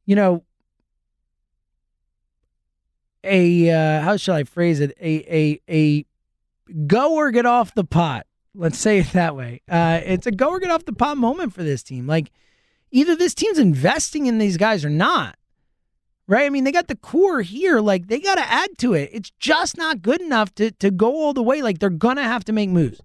you 0.06 0.16
know, 0.16 0.42
a 3.24 3.70
uh, 3.70 4.00
how 4.02 4.16
shall 4.16 4.36
I 4.36 4.44
phrase 4.44 4.80
it? 4.80 4.96
A 5.00 5.34
a 5.34 5.60
a 5.68 6.06
go 6.86 7.14
or 7.14 7.30
get 7.30 7.46
off 7.46 7.74
the 7.74 7.84
pot 7.84 8.26
Let's 8.54 8.78
say 8.78 8.98
it 8.98 9.12
that 9.12 9.34
way. 9.34 9.62
Uh, 9.68 10.00
it's 10.04 10.26
a 10.26 10.30
go 10.30 10.50
or 10.50 10.60
get 10.60 10.70
off 10.70 10.84
the 10.84 10.92
pot 10.92 11.16
moment 11.16 11.54
for 11.54 11.62
this 11.62 11.82
team. 11.82 12.06
Like, 12.06 12.30
either 12.90 13.16
this 13.16 13.34
team's 13.34 13.58
investing 13.58 14.26
in 14.26 14.38
these 14.38 14.56
guys 14.56 14.84
or 14.84 14.90
not. 14.90 15.36
Right? 16.28 16.44
I 16.44 16.50
mean, 16.50 16.64
they 16.64 16.72
got 16.72 16.88
the 16.88 16.96
core 16.96 17.42
here. 17.42 17.80
Like, 17.80 18.06
they 18.06 18.20
got 18.20 18.36
to 18.36 18.48
add 18.48 18.78
to 18.78 18.94
it. 18.94 19.10
It's 19.12 19.32
just 19.40 19.76
not 19.76 20.02
good 20.02 20.20
enough 20.20 20.54
to, 20.56 20.70
to 20.70 20.90
go 20.90 21.14
all 21.14 21.32
the 21.32 21.42
way. 21.42 21.62
Like, 21.62 21.78
they're 21.78 21.90
to 21.90 22.22
have 22.22 22.44
to 22.44 22.52
make 22.52 22.70
moves. 22.70 23.00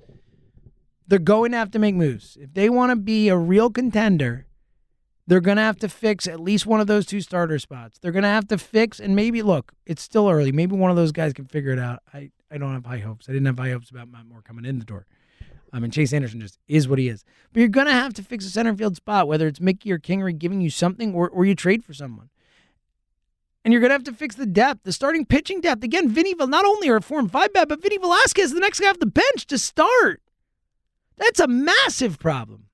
They're 1.08 1.20
going 1.20 1.52
to 1.52 1.58
have 1.58 1.72
to 1.72 1.80
make 1.80 1.96
moves. 1.96 2.38
If 2.40 2.54
they 2.54 2.70
want 2.70 2.92
to 2.92 2.98
be 2.98 3.30
a 3.30 3.38
real 3.38 3.70
contender, 3.70 4.46
they're 5.28 5.42
going 5.42 5.58
to 5.58 5.64
have 5.64 5.78
to 5.80 5.90
fix 5.90 6.26
at 6.28 6.40
least 6.40 6.66
one 6.66 6.80
of 6.80 6.88
those 6.88 7.06
two 7.06 7.22
starter 7.22 7.60
spots. 7.60 8.00
They're 8.00 8.14
going 8.14 8.24
to 8.24 8.30
have 8.30 8.48
to 8.48 8.58
fix, 8.58 9.00
and 9.00 9.16
maybe, 9.16 9.42
look, 9.42 9.74
it's 9.86 10.02
still 10.02 10.30
early. 10.30 10.52
Maybe 10.54 10.76
one 10.76 10.90
of 10.90 10.96
those 10.96 11.12
guys 11.12 11.34
can 11.34 11.46
figure 11.46 11.72
it 11.72 11.80
out. 11.80 12.02
I, 12.14 12.32
I 12.50 12.58
don't 12.58 12.74
have 12.74 12.86
high 12.86 13.00
hopes. 13.00 13.28
I 13.28 13.34
didn't 13.34 13.46
have 13.48 13.60
high 13.60 13.72
hopes 13.72 13.90
about 13.90 14.10
Matt 14.10 14.26
Moore 14.26 14.42
coming 14.42 14.66
in 14.66 14.80
the 14.80 14.86
door. 14.86 15.06
I 15.74 15.80
mean, 15.80 15.92
Chase 15.92 16.14
Anderson 16.14 16.40
just 16.40 16.60
is 16.70 16.88
what 16.88 16.98
he 16.98 17.10
is. 17.10 17.26
But 17.52 17.60
you're 17.60 17.70
going 17.70 17.88
to 17.88 17.94
have 17.94 18.14
to 18.14 18.24
fix 18.24 18.46
a 18.46 18.50
center 18.50 18.74
field 18.74 18.96
spot, 18.96 19.28
whether 19.28 19.48
it's 19.48 19.60
Mickey 19.60 19.92
or 19.92 20.00
Kingery 20.00 20.38
giving 20.38 20.62
you 20.62 20.70
something 20.70 21.14
or, 21.14 21.30
or 21.30 21.44
you 21.44 21.56
trade 21.56 21.84
for 21.84 21.94
someone. 21.94 22.30
And 23.66 23.74
you're 23.74 23.82
going 23.82 23.90
to 23.90 23.96
have 23.96 24.06
to 24.06 24.14
fix 24.14 24.36
the 24.36 24.46
depth, 24.46 24.84
the 24.84 24.94
starting 24.94 25.26
pitching 25.26 25.60
depth. 25.60 25.84
Again, 25.84 26.08
Vinny, 26.08 26.34
not 26.36 26.64
only 26.64 26.88
are 26.88 27.02
form 27.02 27.28
five 27.28 27.52
bad, 27.52 27.68
but 27.68 27.82
Vinny 27.82 27.98
Velasquez, 27.98 28.54
the 28.54 28.62
next 28.62 28.80
guy 28.80 28.90
off 28.90 29.00
the 29.00 29.06
bench 29.06 29.46
to 29.48 29.58
start. 29.58 30.22
That's 31.18 31.42
a 31.42 31.48
massive 31.48 32.18
problem. 32.18 32.67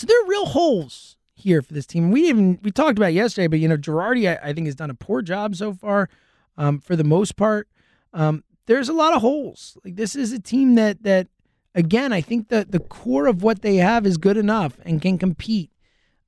So 0.00 0.06
there 0.06 0.18
are 0.22 0.28
real 0.28 0.46
holes 0.46 1.18
here 1.34 1.60
for 1.60 1.74
this 1.74 1.84
team. 1.84 2.10
We 2.10 2.26
even 2.30 2.58
we 2.62 2.70
talked 2.70 2.96
about 2.98 3.12
yesterday, 3.12 3.48
but 3.48 3.58
you 3.58 3.68
know, 3.68 3.76
Girardi, 3.76 4.30
I, 4.30 4.48
I 4.48 4.52
think, 4.54 4.66
has 4.66 4.74
done 4.74 4.88
a 4.88 4.94
poor 4.94 5.20
job 5.20 5.54
so 5.54 5.74
far, 5.74 6.08
um, 6.56 6.78
for 6.78 6.96
the 6.96 7.04
most 7.04 7.36
part. 7.36 7.68
Um, 8.14 8.42
there's 8.64 8.88
a 8.88 8.94
lot 8.94 9.12
of 9.12 9.20
holes. 9.20 9.76
Like 9.84 9.96
this 9.96 10.16
is 10.16 10.32
a 10.32 10.38
team 10.38 10.74
that 10.76 11.02
that 11.02 11.26
again, 11.74 12.14
I 12.14 12.22
think 12.22 12.48
that 12.48 12.72
the 12.72 12.78
core 12.78 13.26
of 13.26 13.42
what 13.42 13.60
they 13.60 13.76
have 13.76 14.06
is 14.06 14.16
good 14.16 14.38
enough 14.38 14.78
and 14.86 15.02
can 15.02 15.18
compete. 15.18 15.70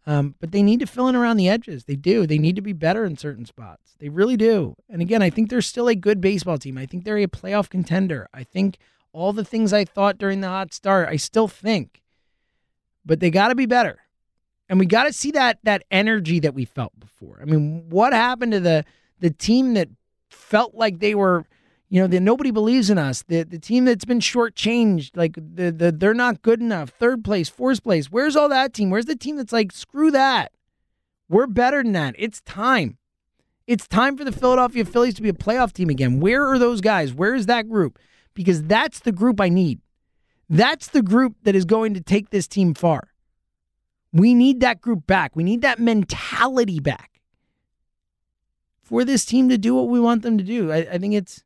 Um, 0.07 0.35
but 0.39 0.53
they 0.53 0.63
need 0.63 0.81
to 0.81 0.87
fill 0.87 1.09
in 1.09 1.17
around 1.17 1.39
the 1.39 1.49
edges. 1.49 1.85
They 1.85 1.97
do. 1.97 2.27
They 2.27 2.37
need 2.37 2.57
to 2.57 2.63
be 2.63 2.75
better 2.75 3.07
in 3.07 3.17
certain 3.17 3.47
spots. 3.47 3.97
They 4.01 4.11
really 4.11 4.37
do. 4.37 4.77
And 4.91 5.01
again, 5.01 5.23
I 5.23 5.31
think 5.31 5.49
they're 5.49 5.63
still 5.63 5.89
a 5.89 5.95
good 5.95 6.21
baseball 6.21 6.59
team. 6.59 6.77
I 6.77 6.85
think 6.85 7.05
they're 7.05 7.17
a 7.17 7.27
playoff 7.27 7.71
contender. 7.71 8.29
I 8.35 8.45
think 8.45 8.77
all 9.15 9.33
the 9.33 9.47
things 9.47 9.73
I 9.73 9.87
thought 9.87 10.19
during 10.19 10.43
the 10.43 10.49
hot 10.49 10.75
start, 10.75 11.09
I 11.09 11.17
still 11.17 11.49
think. 11.49 12.02
But 13.05 13.21
they 13.21 13.31
got 13.31 13.49
to 13.49 13.55
be 13.55 13.67
better. 13.67 13.99
And 14.69 14.79
we 14.79 14.87
got 14.87 15.05
to 15.05 15.13
see 15.13 15.33
that 15.33 15.59
that 15.65 15.85
energy 15.91 16.41
that 16.41 16.55
we 16.55 16.65
felt 16.65 16.99
before. 16.99 17.39
I 17.43 17.45
mean, 17.45 17.89
what 17.91 18.13
happened 18.13 18.53
to 18.53 18.61
the 18.61 18.85
the 19.19 19.31
team 19.31 19.75
that 19.75 19.89
felt 20.31 20.75
like 20.75 21.01
they 21.01 21.15
were 21.15 21.47
you 21.93 22.01
know, 22.01 22.07
that 22.07 22.21
nobody 22.21 22.51
believes 22.51 22.89
in 22.89 22.97
us. 22.97 23.23
The 23.23 23.43
the 23.43 23.59
team 23.59 23.85
that's 23.85 24.07
been 24.07 24.21
shortchanged, 24.21 25.11
like 25.15 25.35
the, 25.35 25.71
the 25.71 25.93
they're 25.93 26.15
not 26.15 26.41
good 26.41 26.59
enough. 26.59 26.89
Third 26.89 27.23
place, 27.23 27.51
fourth 27.51 27.83
place. 27.85 28.07
Where's 28.11 28.35
all 28.35 28.49
that 28.49 28.73
team? 28.73 28.89
Where's 28.89 29.05
the 29.05 29.15
team 29.15 29.37
that's 29.37 29.53
like, 29.53 29.73
screw 29.73 30.11
that? 30.11 30.53
We're 31.29 31.47
better 31.47 31.83
than 31.83 31.93
that. 31.93 32.15
It's 32.19 32.41
time. 32.41 32.97
It's 33.67 33.87
time 33.87 34.17
for 34.17 34.25
the 34.25 34.33
Philadelphia 34.33 34.87
Phillies 34.87 35.13
to 35.17 35.23
be 35.23 35.29
a 35.29 35.35
playoff 35.35 35.75
team 35.75 35.91
again. 35.91 36.19
Where 36.19 36.47
are 36.47 36.59
those 36.59 36.81
guys? 36.81 37.13
Where 37.13 37.35
is 37.35 37.45
that 37.45 37.69
group? 37.69 37.99
Because 38.33 38.63
that's 38.63 39.01
the 39.01 39.13
group 39.13 39.39
I 39.39 39.51
need. 39.51 39.82
That's 40.53 40.89
the 40.89 41.01
group 41.01 41.37
that 41.45 41.57
is 41.57 41.65
going 41.65 41.95
to 41.95 42.03
take 42.03 42.29
this 42.29 42.47
team 42.47 42.75
far. 42.75 43.09
We 44.13 44.35
need 44.35 44.61
that 44.61 44.83
group 44.83 45.07
back. 45.07 45.35
We 45.35 45.45
need 45.45 45.63
that 45.63 45.79
mentality 45.79 46.79
back 46.79 47.23
for 48.83 49.03
this 49.03 49.25
team 49.25 49.49
to 49.49 49.57
do 49.57 49.75
what 49.75 49.89
we 49.89 49.99
want 49.99 50.21
them 50.21 50.37
to 50.37 50.45
do. 50.45 50.71
I, 50.71 50.81
I 50.81 50.99
think 50.99 51.15
it's 51.15 51.43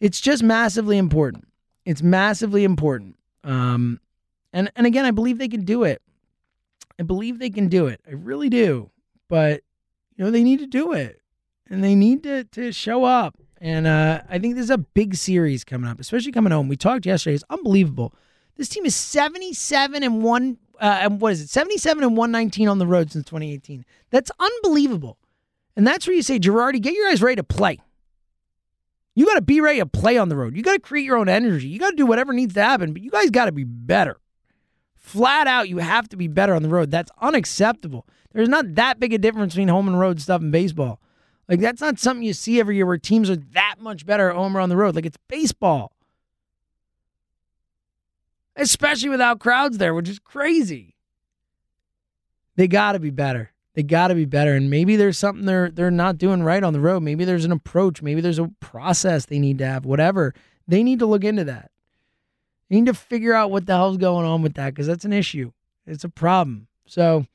it's 0.00 0.20
just 0.20 0.42
massively 0.42 0.98
important. 0.98 1.48
It's 1.86 2.02
massively 2.02 2.62
important. 2.62 3.16
Um, 3.42 4.00
and 4.52 4.70
and 4.76 4.86
again, 4.86 5.06
I 5.06 5.10
believe 5.10 5.38
they 5.38 5.48
can 5.48 5.64
do 5.64 5.82
it. 5.82 6.02
I 7.00 7.04
believe 7.04 7.38
they 7.38 7.48
can 7.48 7.68
do 7.68 7.86
it. 7.86 8.02
I 8.06 8.12
really 8.12 8.50
do. 8.50 8.90
But 9.30 9.62
you 10.14 10.26
know, 10.26 10.30
they 10.30 10.44
need 10.44 10.58
to 10.58 10.66
do 10.66 10.92
it, 10.92 11.22
and 11.70 11.82
they 11.82 11.94
need 11.94 12.22
to 12.24 12.44
to 12.44 12.70
show 12.70 13.04
up. 13.04 13.38
And 13.64 13.86
uh, 13.86 14.20
I 14.28 14.38
think 14.38 14.56
there's 14.56 14.68
a 14.68 14.76
big 14.76 15.14
series 15.14 15.64
coming 15.64 15.88
up, 15.88 15.98
especially 15.98 16.32
coming 16.32 16.52
home. 16.52 16.68
We 16.68 16.76
talked 16.76 17.06
yesterday. 17.06 17.36
It's 17.36 17.44
unbelievable. 17.48 18.14
This 18.56 18.68
team 18.68 18.84
is 18.84 18.94
77 18.94 20.02
and 20.02 20.22
one. 20.22 20.58
Uh, 20.78 20.98
and 21.00 21.18
what 21.18 21.32
is 21.32 21.40
it? 21.40 21.48
77 21.48 22.04
and 22.04 22.14
119 22.14 22.68
on 22.68 22.78
the 22.78 22.86
road 22.86 23.10
since 23.10 23.24
2018. 23.24 23.86
That's 24.10 24.30
unbelievable. 24.38 25.16
And 25.76 25.86
that's 25.86 26.06
where 26.06 26.14
you 26.14 26.20
say, 26.20 26.38
Girardi, 26.38 26.78
get 26.78 26.92
your 26.92 27.08
guys 27.08 27.22
ready 27.22 27.36
to 27.36 27.42
play. 27.42 27.80
You 29.14 29.24
got 29.24 29.36
to 29.36 29.40
be 29.40 29.62
ready 29.62 29.78
to 29.78 29.86
play 29.86 30.18
on 30.18 30.28
the 30.28 30.36
road. 30.36 30.54
You 30.54 30.62
got 30.62 30.74
to 30.74 30.80
create 30.80 31.06
your 31.06 31.16
own 31.16 31.30
energy. 31.30 31.68
You 31.68 31.78
got 31.78 31.90
to 31.90 31.96
do 31.96 32.04
whatever 32.04 32.34
needs 32.34 32.52
to 32.54 32.62
happen, 32.62 32.92
but 32.92 33.00
you 33.00 33.10
guys 33.10 33.30
got 33.30 33.46
to 33.46 33.52
be 33.52 33.64
better. 33.64 34.20
Flat 34.94 35.46
out, 35.46 35.70
you 35.70 35.78
have 35.78 36.10
to 36.10 36.18
be 36.18 36.28
better 36.28 36.54
on 36.54 36.62
the 36.62 36.68
road. 36.68 36.90
That's 36.90 37.10
unacceptable. 37.22 38.06
There's 38.34 38.48
not 38.48 38.74
that 38.74 39.00
big 39.00 39.14
a 39.14 39.18
difference 39.18 39.54
between 39.54 39.68
home 39.68 39.88
and 39.88 39.98
road 39.98 40.20
stuff 40.20 40.42
in 40.42 40.50
baseball. 40.50 41.00
Like 41.48 41.60
that's 41.60 41.80
not 41.80 41.98
something 41.98 42.22
you 42.22 42.32
see 42.32 42.60
every 42.60 42.76
year 42.76 42.86
where 42.86 42.98
teams 42.98 43.28
are 43.28 43.36
that 43.36 43.76
much 43.78 44.06
better 44.06 44.30
at 44.30 44.36
home 44.36 44.56
or 44.56 44.60
on 44.60 44.68
the 44.68 44.76
road. 44.76 44.94
Like 44.94 45.06
it's 45.06 45.18
baseball. 45.28 45.92
Especially 48.56 49.08
without 49.08 49.40
crowds 49.40 49.78
there, 49.78 49.94
which 49.94 50.08
is 50.08 50.18
crazy. 50.18 50.94
They 52.56 52.68
got 52.68 52.92
to 52.92 53.00
be 53.00 53.10
better. 53.10 53.50
They 53.74 53.82
got 53.82 54.08
to 54.08 54.14
be 54.14 54.24
better. 54.24 54.54
And 54.54 54.70
maybe 54.70 54.94
there's 54.96 55.18
something 55.18 55.44
they're 55.44 55.70
they're 55.70 55.90
not 55.90 56.18
doing 56.18 56.42
right 56.42 56.62
on 56.62 56.72
the 56.72 56.80
road. 56.80 57.02
Maybe 57.02 57.24
there's 57.24 57.44
an 57.44 57.52
approach. 57.52 58.00
Maybe 58.00 58.20
there's 58.20 58.38
a 58.38 58.50
process 58.60 59.26
they 59.26 59.40
need 59.40 59.58
to 59.58 59.66
have. 59.66 59.84
Whatever. 59.84 60.34
They 60.66 60.82
need 60.82 61.00
to 61.00 61.06
look 61.06 61.24
into 61.24 61.44
that. 61.44 61.70
They 62.70 62.76
need 62.76 62.86
to 62.86 62.94
figure 62.94 63.34
out 63.34 63.50
what 63.50 63.66
the 63.66 63.74
hell's 63.74 63.98
going 63.98 64.24
on 64.24 64.42
with 64.42 64.54
that 64.54 64.70
because 64.70 64.86
that's 64.86 65.04
an 65.04 65.12
issue. 65.12 65.52
It's 65.86 66.04
a 66.04 66.08
problem. 66.08 66.68
So, 66.86 67.26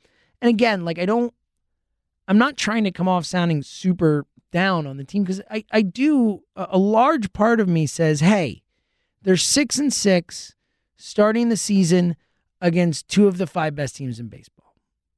and 0.42 0.50
again, 0.50 0.86
like 0.86 0.98
I 0.98 1.06
don't, 1.06 1.34
I'm 2.30 2.38
not 2.38 2.58
trying 2.58 2.84
to 2.84 2.92
come 2.92 3.08
off 3.08 3.26
sounding 3.26 3.64
super 3.64 4.28
down 4.52 4.86
on 4.86 4.98
the 4.98 5.04
team 5.04 5.24
because 5.24 5.42
I, 5.50 5.66
I 5.72 5.82
do, 5.82 6.44
a, 6.56 6.78
large 6.78 7.34
part 7.34 7.60
of 7.60 7.68
me 7.68 7.88
says, 7.88 8.20
hey, 8.20 8.62
they're 9.24 9.36
six 9.36 9.80
and 9.80 9.92
six 9.92 10.54
starting 10.96 11.50
the 11.50 11.58
season 11.58 12.16
against 12.62 13.08
two 13.08 13.28
of 13.28 13.40
the 13.40 13.48
five 13.48 13.74
best 13.74 13.96
teams 13.96 14.20
in 14.20 14.28
baseball. 14.28 14.76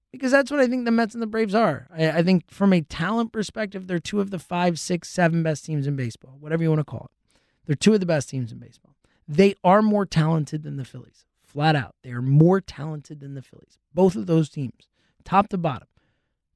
Because 0.09 0.31
that's 0.31 0.49
what 0.49 0.61
I 0.61 0.67
think 0.67 0.85
the 0.85 0.91
Mets 0.91 1.13
and 1.13 1.21
the 1.21 1.27
Braves 1.27 1.53
are. 1.53 1.87
I, 1.93 2.11
I 2.11 2.23
think 2.23 2.49
from 2.49 2.71
a 2.71 2.81
talent 2.81 3.33
perspective, 3.33 3.87
they're 3.87 3.99
two 3.99 4.21
of 4.21 4.31
the 4.31 4.39
five, 4.39 4.79
six, 4.79 5.09
seven 5.09 5.43
best 5.43 5.65
teams 5.65 5.87
in 5.87 5.97
baseball, 5.97 6.37
whatever 6.39 6.63
you 6.63 6.69
want 6.69 6.79
to 6.79 6.85
call 6.85 7.09
it. 7.11 7.39
They're 7.65 7.75
two 7.75 7.93
of 7.93 7.99
the 7.99 8.05
best 8.05 8.29
teams 8.29 8.53
in 8.53 8.59
baseball. 8.59 8.95
They 9.27 9.55
are 9.65 9.81
more 9.81 10.05
talented 10.05 10.63
than 10.63 10.77
the 10.77 10.85
Phillies, 10.85 11.25
flat 11.43 11.75
out. 11.75 11.95
They 12.03 12.11
are 12.11 12.21
more 12.21 12.61
talented 12.61 13.19
than 13.19 13.33
the 13.33 13.41
Phillies. 13.41 13.79
Both 13.93 14.15
of 14.15 14.27
those 14.27 14.49
teams, 14.49 14.87
top 15.25 15.49
to 15.49 15.57
bottom. 15.57 15.87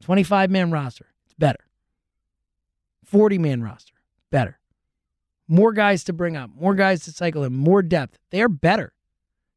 25 0.02 0.52
man 0.52 0.72
roster, 0.72 1.08
it's 1.26 1.34
better. 1.34 1.66
40 3.06 3.38
man 3.38 3.62
roster, 3.62 3.94
better. 4.32 4.60
More 5.48 5.74
guys 5.74 6.04
to 6.06 6.14
bring 6.14 6.36
up, 6.36 6.50
more 6.56 6.74
guys 6.74 7.04
to 7.06 7.12
cycle 7.12 7.44
in, 7.44 7.56
more 7.56 7.82
depth. 7.82 8.18
They 8.32 8.42
are 8.42 8.50
better. 8.50 8.94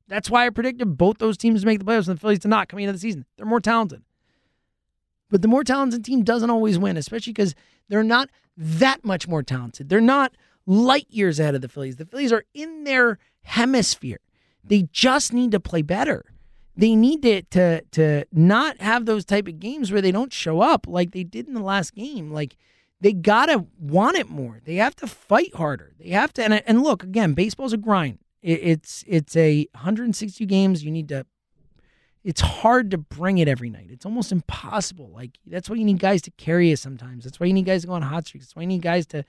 That's 0.07 0.31
why 0.31 0.47
I 0.47 0.51
predicted 0.51 0.97
both 0.97 1.19
those 1.19 1.37
teams 1.37 1.61
to 1.61 1.67
make 1.67 1.79
the 1.79 1.85
playoffs 1.85 2.09
and 2.09 2.17
the 2.17 2.21
Phillies 2.21 2.41
to 2.41 2.49
not 2.49 2.69
coming 2.69 2.85
into 2.85 2.95
the 2.95 2.99
season. 2.99 3.27
They're 3.37 3.47
more 3.47 3.61
talented. 3.61 4.03
But 5.31 5.43
the 5.43 5.49
more 5.49 5.65
talented 5.65 6.05
team 6.05 6.25
doesn't 6.25 6.51
always 6.51 6.79
win, 6.79 6.97
especially 6.97 7.35
because 7.35 7.55
they're 7.89 8.03
not 8.03 8.31
that 8.57 9.05
much 9.05 9.29
more 9.29 9.43
talented. 9.43 9.89
They're 9.89 10.01
not 10.01 10.33
light 10.67 11.07
years 11.11 11.39
ahead 11.39 11.55
of 11.55 11.61
the 11.61 11.69
Phillies. 11.69 11.97
The 11.97 12.07
Phillies 12.07 12.33
are 12.33 12.45
in 12.55 12.85
their 12.85 13.19
hemisphere. 13.43 14.21
They 14.65 14.89
just 14.93 15.33
need 15.33 15.51
to 15.53 15.61
play 15.61 15.83
better. 15.83 16.25
They 16.79 16.95
need 16.95 17.23
to 17.23 17.43
to 17.43 17.83
to 17.91 18.25
not 18.31 18.81
have 18.81 19.05
those 19.05 19.25
type 19.25 19.49
of 19.49 19.59
games 19.59 19.91
where 19.91 20.01
they 20.01 20.13
don't 20.13 20.33
show 20.33 20.61
up 20.61 20.87
like 20.87 21.11
they 21.11 21.25
did 21.25 21.49
in 21.49 21.55
the 21.55 21.61
last 21.61 21.93
game. 21.93 22.31
Like 22.31 22.57
they 23.01 23.13
gotta 23.13 23.67
want 23.81 24.17
it 24.17 24.31
more. 24.31 24.61
They 24.65 24.77
have 24.77 24.95
to 24.97 25.09
fight 25.09 25.57
harder. 25.57 25.95
They 25.99 26.11
have 26.11 26.33
to. 26.35 26.45
And, 26.45 26.55
and 26.55 26.85
look 26.85 27.03
again, 27.03 27.35
baseball's 27.35 27.73
a 27.73 27.77
grind. 27.77 28.21
It, 28.43 28.61
it's 28.63 29.05
it's 29.09 29.37
a 29.37 29.67
160 29.73 30.47
games. 30.47 30.85
You 30.85 30.93
need 30.93 31.09
to. 31.09 31.27
It's 32.23 32.43
hard 32.43 32.93
to 32.93 32.99
bring 32.99 33.39
it 33.39 33.49
every 33.49 33.71
night. 33.71 33.89
It's 33.91 34.07
almost 34.07 34.31
impossible. 34.31 35.11
Like 35.13 35.37
that's 35.49 35.69
why 35.69 35.75
you 35.75 35.85
need 35.85 35.99
guys 35.99 36.23
to 36.23 36.31
carry 36.33 36.69
you 36.69 36.77
sometimes. 36.77 37.25
That's 37.25 37.41
why 37.41 37.47
you 37.47 37.55
need 37.55 37.67
guys 37.67 37.81
to 37.81 37.89
go 37.89 37.95
on 37.95 38.03
hot 38.03 38.29
streaks. 38.29 38.47
That's 38.47 38.57
why 38.57 38.63
you 38.63 38.69
need 38.69 38.83
guys 38.83 39.05
to 39.09 39.25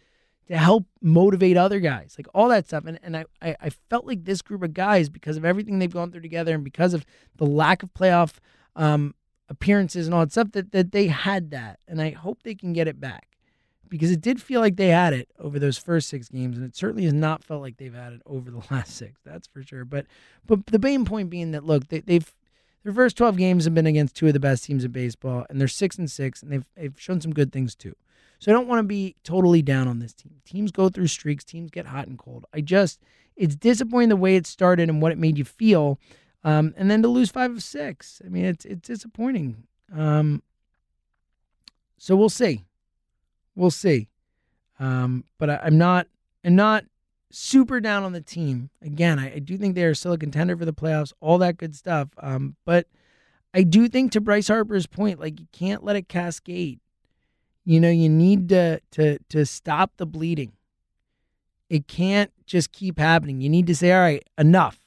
to 0.49 0.57
help 0.57 0.85
motivate 1.01 1.57
other 1.57 1.79
guys, 1.79 2.15
like 2.17 2.27
all 2.33 2.49
that 2.49 2.67
stuff. 2.67 2.85
And 2.85 2.99
and 3.03 3.15
I, 3.15 3.25
I 3.41 3.69
felt 3.89 4.05
like 4.05 4.25
this 4.25 4.41
group 4.41 4.63
of 4.63 4.73
guys, 4.73 5.09
because 5.09 5.37
of 5.37 5.45
everything 5.45 5.79
they've 5.79 5.93
gone 5.93 6.11
through 6.11 6.21
together 6.21 6.55
and 6.55 6.63
because 6.63 6.93
of 6.93 7.05
the 7.37 7.45
lack 7.45 7.83
of 7.83 7.93
playoff 7.93 8.35
um, 8.75 9.13
appearances 9.47 10.07
and 10.07 10.13
all 10.13 10.21
that 10.21 10.31
stuff, 10.31 10.51
that, 10.53 10.71
that 10.71 10.91
they 10.91 11.07
had 11.07 11.51
that. 11.51 11.79
And 11.87 12.01
I 12.01 12.11
hope 12.11 12.43
they 12.43 12.55
can 12.55 12.73
get 12.73 12.87
it 12.87 12.99
back 12.99 13.27
because 13.89 14.11
it 14.11 14.21
did 14.21 14.41
feel 14.41 14.61
like 14.61 14.75
they 14.75 14.89
had 14.89 15.13
it 15.13 15.29
over 15.39 15.59
those 15.59 15.77
first 15.77 16.09
six 16.09 16.29
games, 16.29 16.57
and 16.57 16.65
it 16.65 16.75
certainly 16.75 17.03
has 17.03 17.13
not 17.13 17.43
felt 17.43 17.61
like 17.61 17.77
they've 17.77 17.93
had 17.93 18.13
it 18.13 18.21
over 18.25 18.49
the 18.49 18.61
last 18.71 18.95
six. 18.95 19.19
That's 19.23 19.47
for 19.47 19.61
sure. 19.61 19.85
But 19.85 20.05
but 20.45 20.65
the 20.67 20.79
main 20.79 21.05
point 21.05 21.29
being 21.29 21.51
that 21.51 21.65
look, 21.65 21.87
they, 21.89 21.99
they've 21.99 22.33
their 22.83 22.93
first 22.93 23.17
twelve 23.17 23.37
games 23.37 23.65
have 23.65 23.75
been 23.75 23.87
against 23.87 24.15
two 24.15 24.27
of 24.27 24.33
the 24.33 24.39
best 24.39 24.63
teams 24.63 24.83
in 24.83 24.91
baseball, 24.91 25.45
and 25.49 25.59
they're 25.59 25.67
six 25.67 25.97
and 25.97 26.09
six, 26.09 26.41
and 26.41 26.51
they've 26.51 26.65
they've 26.75 26.99
shown 26.99 27.21
some 27.21 27.33
good 27.33 27.51
things 27.51 27.75
too. 27.75 27.95
So 28.39 28.51
I 28.51 28.55
don't 28.55 28.67
want 28.67 28.79
to 28.79 28.83
be 28.83 29.15
totally 29.23 29.61
down 29.61 29.87
on 29.87 29.99
this 29.99 30.13
team. 30.13 30.41
Teams 30.45 30.71
go 30.71 30.89
through 30.89 31.07
streaks, 31.07 31.43
teams 31.43 31.69
get 31.69 31.85
hot 31.85 32.07
and 32.07 32.17
cold. 32.17 32.45
I 32.53 32.61
just, 32.61 32.99
it's 33.35 33.55
disappointing 33.55 34.09
the 34.09 34.15
way 34.15 34.35
it 34.35 34.47
started 34.47 34.89
and 34.89 35.01
what 35.01 35.11
it 35.11 35.17
made 35.17 35.37
you 35.37 35.45
feel. 35.45 35.99
Um, 36.43 36.73
and 36.77 36.89
then 36.89 37.01
to 37.01 37.09
lose 37.09 37.29
five 37.29 37.51
of 37.51 37.61
six. 37.61 38.21
I 38.25 38.29
mean, 38.29 38.45
it's 38.45 38.63
it's 38.65 38.87
disappointing. 38.87 39.63
Um, 39.93 40.41
so 41.97 42.15
we'll 42.15 42.29
see. 42.29 42.65
We'll 43.55 43.71
see. 43.71 44.07
Um, 44.79 45.25
but 45.37 45.49
I, 45.49 45.67
am 45.67 45.77
not 45.77 46.07
I'm 46.45 46.55
not 46.55 46.85
super 47.31 47.81
down 47.81 48.03
on 48.03 48.13
the 48.13 48.21
team. 48.21 48.69
Again, 48.81 49.19
I, 49.19 49.35
I, 49.35 49.39
do 49.39 49.57
think 49.57 49.75
they 49.75 49.83
are 49.83 49.93
still 49.93 50.13
a 50.13 50.17
contender 50.17 50.55
for 50.55 50.63
the 50.63 50.73
playoffs, 50.73 51.11
all 51.19 51.37
that 51.39 51.57
good 51.57 51.75
stuff. 51.75 52.07
Um, 52.17 52.55
but 52.65 52.87
I 53.53 53.63
do 53.63 53.89
think 53.89 54.13
to 54.13 54.21
Bryce 54.21 54.47
Harper's 54.47 54.87
point, 54.87 55.19
like 55.19 55.39
you 55.39 55.47
can't 55.51 55.83
let 55.83 55.97
it 55.97 56.07
cascade. 56.07 56.79
You 57.69 57.79
know, 57.79 57.91
you 57.91 58.09
need 58.09 58.49
to 58.49 58.81
to 58.93 59.19
to 59.29 59.45
stop 59.45 59.91
the 59.97 60.07
bleeding. 60.07 60.53
It 61.69 61.87
can't 61.87 62.31
just 62.47 62.71
keep 62.71 62.97
happening. 62.97 63.41
You 63.41 63.49
need 63.49 63.67
to 63.67 63.75
say, 63.75 63.91
all 63.91 63.99
right, 63.99 64.27
enough. 64.39 64.79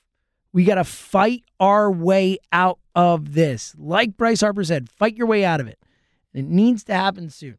We 0.52 0.64
got 0.64 0.74
to 0.74 0.84
fight 0.84 1.44
our 1.60 1.92
way 1.92 2.38
out 2.50 2.80
of 2.96 3.34
this. 3.34 3.76
Like 3.78 4.16
Bryce 4.16 4.40
Harper 4.40 4.64
said, 4.64 4.90
fight 4.90 5.16
your 5.16 5.28
way 5.28 5.44
out 5.44 5.60
of 5.60 5.68
it. 5.68 5.78
It 6.34 6.44
needs 6.44 6.82
to 6.84 6.94
happen 6.94 7.30
soon. 7.30 7.58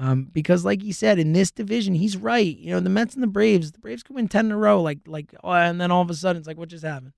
Um, 0.00 0.24
because, 0.32 0.64
like 0.64 0.82
he 0.82 0.90
said, 0.90 1.20
in 1.20 1.32
this 1.32 1.52
division, 1.52 1.94
he's 1.94 2.16
right. 2.16 2.56
You 2.58 2.72
know, 2.72 2.80
the 2.80 2.90
Mets 2.90 3.14
and 3.14 3.22
the 3.22 3.28
Braves, 3.28 3.70
the 3.70 3.78
Braves 3.78 4.02
could 4.02 4.16
win 4.16 4.26
ten 4.26 4.46
in 4.46 4.52
a 4.52 4.56
row, 4.56 4.82
like 4.82 4.98
like, 5.06 5.32
oh, 5.44 5.52
and 5.52 5.80
then 5.80 5.92
all 5.92 6.02
of 6.02 6.10
a 6.10 6.14
sudden, 6.14 6.40
it's 6.40 6.48
like, 6.48 6.58
what 6.58 6.70
just 6.70 6.84
happened? 6.84 7.12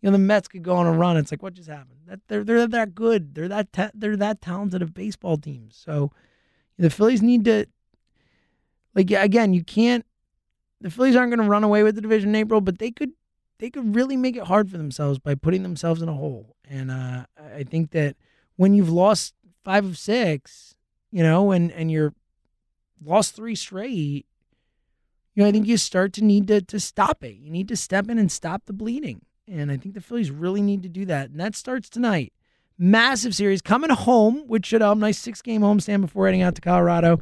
You 0.00 0.06
know, 0.06 0.12
the 0.12 0.24
Mets 0.24 0.48
could 0.48 0.62
go 0.62 0.76
on 0.76 0.86
a 0.86 0.92
run. 0.92 1.18
It's 1.18 1.30
like, 1.30 1.42
what 1.42 1.52
just 1.52 1.68
happened? 1.68 1.98
That 2.06 2.20
they're 2.28 2.44
they're 2.44 2.66
that 2.66 2.94
good. 2.94 3.34
They're 3.34 3.48
that 3.48 3.74
ta- 3.74 3.90
they're 3.92 4.16
that 4.16 4.40
talented 4.40 4.80
of 4.80 4.94
baseball 4.94 5.36
teams. 5.36 5.76
So 5.76 6.12
the 6.78 6.90
Phillies 6.90 7.22
need 7.22 7.44
to, 7.46 7.66
like, 8.94 9.10
again, 9.10 9.52
you 9.52 9.64
can't. 9.64 10.04
The 10.80 10.90
Phillies 10.90 11.16
aren't 11.16 11.30
going 11.30 11.44
to 11.44 11.50
run 11.50 11.64
away 11.64 11.82
with 11.82 11.94
the 11.94 12.00
division 12.00 12.30
in 12.30 12.36
April, 12.36 12.60
but 12.60 12.78
they 12.78 12.90
could, 12.90 13.12
they 13.58 13.70
could 13.70 13.94
really 13.94 14.16
make 14.16 14.36
it 14.36 14.44
hard 14.44 14.70
for 14.70 14.76
themselves 14.76 15.18
by 15.18 15.34
putting 15.34 15.62
themselves 15.62 16.02
in 16.02 16.08
a 16.08 16.14
hole. 16.14 16.56
And 16.68 16.90
uh, 16.90 17.24
I 17.54 17.62
think 17.62 17.92
that 17.92 18.16
when 18.56 18.74
you've 18.74 18.90
lost 18.90 19.34
five 19.64 19.84
of 19.84 19.96
six, 19.96 20.74
you 21.10 21.22
know, 21.22 21.50
and 21.50 21.70
and 21.72 21.90
you're 21.90 22.12
lost 23.02 23.34
three 23.34 23.54
straight, 23.54 24.26
you 25.34 25.42
know, 25.42 25.48
I 25.48 25.52
think 25.52 25.66
you 25.66 25.76
start 25.76 26.12
to 26.14 26.24
need 26.24 26.46
to 26.48 26.60
to 26.60 26.80
stop 26.80 27.22
it. 27.22 27.36
You 27.36 27.50
need 27.50 27.68
to 27.68 27.76
step 27.76 28.10
in 28.10 28.18
and 28.18 28.30
stop 28.30 28.66
the 28.66 28.72
bleeding. 28.72 29.22
And 29.48 29.70
I 29.70 29.76
think 29.76 29.94
the 29.94 30.00
Phillies 30.00 30.30
really 30.30 30.62
need 30.62 30.82
to 30.82 30.88
do 30.88 31.04
that. 31.06 31.30
And 31.30 31.38
that 31.40 31.54
starts 31.54 31.88
tonight 31.88 32.32
massive 32.78 33.34
series 33.34 33.62
coming 33.62 33.90
home, 33.90 34.44
which 34.46 34.66
should 34.66 34.80
help. 34.80 34.98
Nice 34.98 35.18
six 35.18 35.42
game 35.42 35.62
homestand 35.62 36.00
before 36.02 36.26
heading 36.26 36.42
out 36.42 36.54
to 36.54 36.60
Colorado 36.60 37.20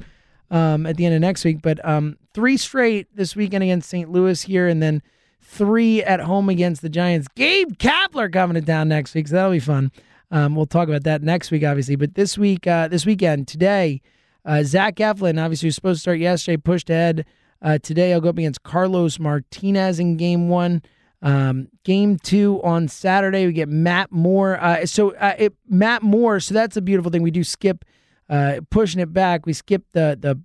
um, 0.51 0.87
at 0.87 0.97
the 0.97 1.07
end 1.07 1.15
of 1.15 1.21
next 1.21 1.45
week. 1.45 1.63
But 1.63 1.85
um, 1.87 2.17
three 2.33 2.57
straight 2.57 3.15
this 3.15 3.37
weekend 3.37 3.63
against 3.63 3.89
St. 3.89 4.11
Louis 4.11 4.41
here, 4.43 4.69
and 4.69 4.83
then 4.83 5.03
three 5.41 6.03
at 6.03 6.21
home 6.21 6.49
against 6.49 6.83
the 6.83 6.89
Giants. 6.89 7.29
Gabe 7.35 7.75
Kapler 7.75 8.33
coming 8.33 8.55
to 8.55 8.63
town 8.63 8.89
next 8.89 9.15
week, 9.15 9.29
so 9.29 9.35
that'll 9.37 9.51
be 9.53 9.61
fun. 9.61 9.93
Um, 10.31 10.57
we'll 10.57 10.67
talk 10.67 10.89
about 10.89 11.05
that 11.05 11.23
next 11.23 11.51
week, 11.51 11.65
obviously. 11.65 11.97
But 11.97 12.15
this 12.15 12.37
week, 12.37 12.67
uh, 12.67 12.89
this 12.89 13.07
weekend, 13.07 13.47
today, 13.47 14.01
uh, 14.45 14.63
Zach 14.65 14.97
Eflin, 14.97 15.43
obviously, 15.43 15.69
was 15.69 15.75
supposed 15.75 15.99
to 15.99 16.01
start 16.01 16.19
yesterday, 16.19 16.57
pushed 16.57 16.91
ahead. 16.91 17.27
Uh, 17.63 17.79
today, 17.79 18.13
I'll 18.13 18.21
go 18.21 18.31
up 18.31 18.39
against 18.39 18.63
Carlos 18.63 19.19
Martinez 19.19 19.99
in 19.99 20.17
game 20.17 20.49
one. 20.49 20.83
Um, 21.25 21.69
game 21.85 22.19
two 22.19 22.61
on 22.63 22.87
Saturday, 22.87 23.47
we 23.47 23.55
get 23.55 23.71
Matt 23.71 24.13
Moore. 24.13 24.63
Uh, 24.63 24.85
so 24.85 25.13
uh, 25.13 25.35
it, 25.39 25.55
Matt 25.67 26.03
Moore. 26.03 26.39
So 26.39 26.53
that's 26.53 26.77
a 26.77 26.83
beautiful 26.83 27.11
thing. 27.11 27.23
We 27.23 27.31
do 27.31 27.43
skip 27.43 27.83
uh, 28.29 28.61
pushing 28.71 29.01
it 29.01 29.13
back. 29.13 29.47
We 29.47 29.55
skip 29.55 29.85
the 29.93 30.19
the 30.21 30.39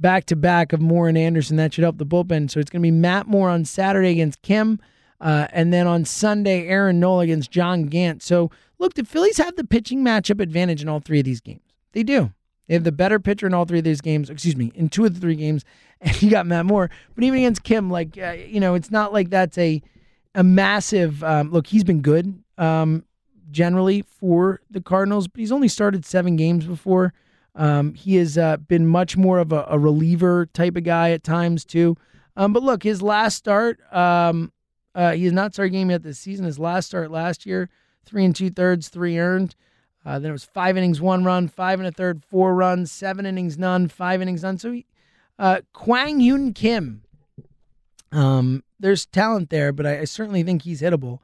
back 0.00 0.24
to 0.26 0.36
back 0.36 0.72
of 0.72 0.80
Moore 0.80 1.08
and 1.08 1.16
Anderson. 1.16 1.56
That 1.56 1.72
should 1.72 1.84
help 1.84 1.98
the 1.98 2.06
bullpen. 2.06 2.50
So 2.50 2.58
it's 2.58 2.70
going 2.70 2.80
to 2.82 2.86
be 2.86 2.90
Matt 2.90 3.28
Moore 3.28 3.50
on 3.50 3.64
Saturday 3.64 4.10
against 4.10 4.42
Kim, 4.42 4.80
uh, 5.20 5.46
and 5.52 5.72
then 5.72 5.86
on 5.86 6.04
Sunday 6.04 6.66
Aaron 6.66 6.98
Nola 6.98 7.22
against 7.22 7.52
John 7.52 7.84
Gant. 7.84 8.20
So 8.20 8.50
look, 8.80 8.94
the 8.94 9.04
Phillies 9.04 9.38
have 9.38 9.54
the 9.54 9.64
pitching 9.64 10.04
matchup 10.04 10.40
advantage 10.40 10.82
in 10.82 10.88
all 10.88 10.98
three 10.98 11.20
of 11.20 11.24
these 11.24 11.40
games. 11.40 11.62
They 11.92 12.02
do. 12.02 12.32
They 12.66 12.74
have 12.74 12.84
the 12.84 12.92
better 12.92 13.20
pitcher 13.20 13.46
in 13.46 13.54
all 13.54 13.64
three 13.64 13.78
of 13.78 13.84
these 13.84 14.00
games. 14.00 14.28
Excuse 14.28 14.56
me, 14.56 14.72
in 14.74 14.88
two 14.88 15.04
of 15.04 15.14
the 15.14 15.20
three 15.20 15.36
games, 15.36 15.64
and 16.00 16.20
you 16.20 16.30
got 16.30 16.46
Matt 16.46 16.66
Moore. 16.66 16.90
But 17.14 17.22
even 17.22 17.38
against 17.38 17.62
Kim, 17.62 17.90
like 17.90 18.18
uh, 18.18 18.32
you 18.32 18.58
know, 18.58 18.74
it's 18.74 18.90
not 18.90 19.12
like 19.12 19.30
that's 19.30 19.56
a 19.56 19.80
a 20.34 20.42
massive 20.42 21.22
um, 21.24 21.50
look. 21.50 21.66
He's 21.66 21.84
been 21.84 22.00
good 22.00 22.42
um, 22.58 23.04
generally 23.50 24.02
for 24.02 24.60
the 24.70 24.80
Cardinals, 24.80 25.28
but 25.28 25.40
he's 25.40 25.52
only 25.52 25.68
started 25.68 26.04
seven 26.04 26.36
games 26.36 26.64
before. 26.64 27.12
Um, 27.54 27.94
he 27.94 28.16
has 28.16 28.38
uh, 28.38 28.58
been 28.58 28.86
much 28.86 29.16
more 29.16 29.38
of 29.38 29.52
a, 29.52 29.66
a, 29.68 29.78
reliever 29.78 30.46
type 30.46 30.76
of 30.76 30.84
guy 30.84 31.10
at 31.10 31.24
times 31.24 31.64
too. 31.64 31.96
Um, 32.36 32.52
but 32.52 32.62
look, 32.62 32.84
his 32.84 33.02
last 33.02 33.36
start, 33.36 33.80
um, 33.92 34.52
uh, 34.94 35.12
he 35.12 35.24
has 35.24 35.32
not 35.32 35.52
started 35.52 35.70
game 35.70 35.90
yet 35.90 36.04
this 36.04 36.18
season. 36.18 36.46
His 36.46 36.60
last 36.60 36.86
start 36.86 37.10
last 37.10 37.44
year, 37.44 37.68
three 38.04 38.24
and 38.24 38.34
two 38.34 38.50
thirds, 38.50 38.88
three 38.88 39.18
earned. 39.18 39.56
Uh, 40.06 40.18
then 40.18 40.30
it 40.30 40.32
was 40.32 40.44
five 40.44 40.76
innings, 40.76 41.00
one 41.00 41.24
run, 41.24 41.48
five 41.48 41.80
and 41.80 41.88
a 41.88 41.92
third, 41.92 42.24
four 42.24 42.54
runs, 42.54 42.90
seven 42.90 43.26
innings, 43.26 43.58
none, 43.58 43.88
five 43.88 44.22
innings, 44.22 44.42
none. 44.42 44.56
So, 44.56 44.72
he, 44.72 44.86
uh, 45.38 45.60
Kwang 45.72 46.20
Hyun 46.20 46.54
Kim, 46.54 47.02
um, 48.12 48.62
there's 48.80 49.06
talent 49.06 49.50
there, 49.50 49.72
but 49.72 49.86
I, 49.86 50.00
I 50.00 50.04
certainly 50.04 50.42
think 50.42 50.62
he's 50.62 50.82
hittable. 50.82 51.20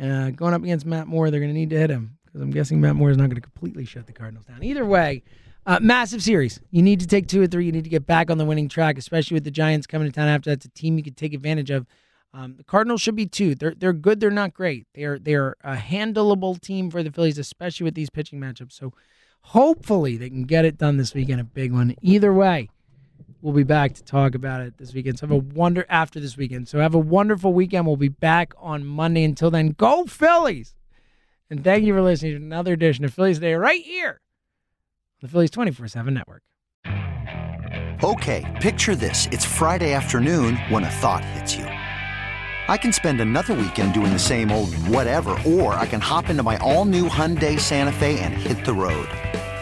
Uh, 0.00 0.30
going 0.30 0.54
up 0.54 0.62
against 0.62 0.86
Matt 0.86 1.06
Moore, 1.06 1.30
they're 1.30 1.40
going 1.40 1.52
to 1.52 1.58
need 1.58 1.70
to 1.70 1.78
hit 1.78 1.90
him 1.90 2.18
because 2.24 2.40
I'm 2.40 2.50
guessing 2.50 2.80
Matt 2.80 2.96
Moore 2.96 3.10
is 3.10 3.16
not 3.16 3.24
going 3.24 3.36
to 3.36 3.40
completely 3.40 3.84
shut 3.84 4.06
the 4.06 4.12
Cardinals 4.12 4.46
down. 4.46 4.62
Either 4.62 4.84
way, 4.84 5.22
uh, 5.66 5.78
massive 5.80 6.22
series. 6.22 6.60
You 6.70 6.82
need 6.82 7.00
to 7.00 7.06
take 7.06 7.28
two 7.28 7.42
or 7.42 7.46
three. 7.46 7.66
You 7.66 7.72
need 7.72 7.84
to 7.84 7.90
get 7.90 8.06
back 8.06 8.30
on 8.30 8.38
the 8.38 8.44
winning 8.44 8.68
track, 8.68 8.98
especially 8.98 9.34
with 9.36 9.44
the 9.44 9.50
Giants 9.50 9.86
coming 9.86 10.08
to 10.08 10.12
town 10.12 10.28
after 10.28 10.50
that's 10.50 10.66
a 10.66 10.70
team 10.70 10.98
you 10.98 11.04
could 11.04 11.16
take 11.16 11.32
advantage 11.32 11.70
of. 11.70 11.86
Um, 12.32 12.56
the 12.56 12.64
Cardinals 12.64 13.00
should 13.00 13.14
be 13.14 13.26
two. 13.26 13.54
They're 13.54 13.74
they're 13.76 13.92
good. 13.92 14.18
They're 14.18 14.30
not 14.30 14.52
great. 14.52 14.88
They're 14.94 15.20
they're 15.20 15.54
a 15.62 15.76
handleable 15.76 16.60
team 16.60 16.90
for 16.90 17.04
the 17.04 17.12
Phillies, 17.12 17.38
especially 17.38 17.84
with 17.84 17.94
these 17.94 18.10
pitching 18.10 18.40
matchups. 18.40 18.72
So 18.72 18.92
hopefully 19.42 20.16
they 20.16 20.30
can 20.30 20.42
get 20.42 20.64
it 20.64 20.76
done 20.76 20.96
this 20.96 21.14
weekend. 21.14 21.40
A 21.40 21.44
big 21.44 21.72
one. 21.72 21.94
Either 22.02 22.34
way, 22.34 22.68
we'll 23.44 23.52
be 23.52 23.62
back 23.62 23.92
to 23.92 24.02
talk 24.02 24.34
about 24.34 24.62
it 24.62 24.78
this 24.78 24.94
weekend. 24.94 25.18
So 25.18 25.26
have 25.26 25.36
a 25.36 25.36
wonder 25.36 25.84
after 25.90 26.18
this 26.18 26.36
weekend. 26.36 26.66
So 26.66 26.78
have 26.80 26.94
a 26.94 26.98
wonderful 26.98 27.52
weekend. 27.52 27.86
We'll 27.86 27.96
be 27.96 28.08
back 28.08 28.54
on 28.58 28.86
Monday. 28.86 29.22
Until 29.22 29.50
then, 29.50 29.68
go 29.68 30.06
Phillies! 30.06 30.74
And 31.50 31.62
thank 31.62 31.84
you 31.84 31.92
for 31.92 32.00
listening 32.00 32.32
to 32.32 32.36
another 32.38 32.72
edition 32.72 33.04
of 33.04 33.12
Phillies 33.12 33.36
Today 33.36 33.54
right 33.54 33.82
here 33.82 34.08
on 34.08 35.20
the 35.20 35.28
Phillies 35.28 35.50
twenty 35.50 35.70
four 35.70 35.86
seven 35.86 36.14
network. 36.14 36.42
Okay, 38.02 38.58
picture 38.62 38.96
this: 38.96 39.28
it's 39.30 39.44
Friday 39.44 39.92
afternoon 39.92 40.56
when 40.68 40.84
a 40.84 40.90
thought 40.90 41.24
hits 41.24 41.54
you. 41.54 41.66
I 42.66 42.78
can 42.78 42.94
spend 42.94 43.20
another 43.20 43.52
weekend 43.52 43.92
doing 43.92 44.14
the 44.14 44.18
same 44.18 44.50
old 44.50 44.72
whatever, 44.88 45.36
or 45.46 45.74
I 45.74 45.84
can 45.84 46.00
hop 46.00 46.30
into 46.30 46.42
my 46.42 46.56
all-new 46.56 47.10
Hyundai 47.10 47.60
Santa 47.60 47.92
Fe 47.92 48.18
and 48.20 48.32
hit 48.32 48.64
the 48.64 48.72
road. 48.72 49.06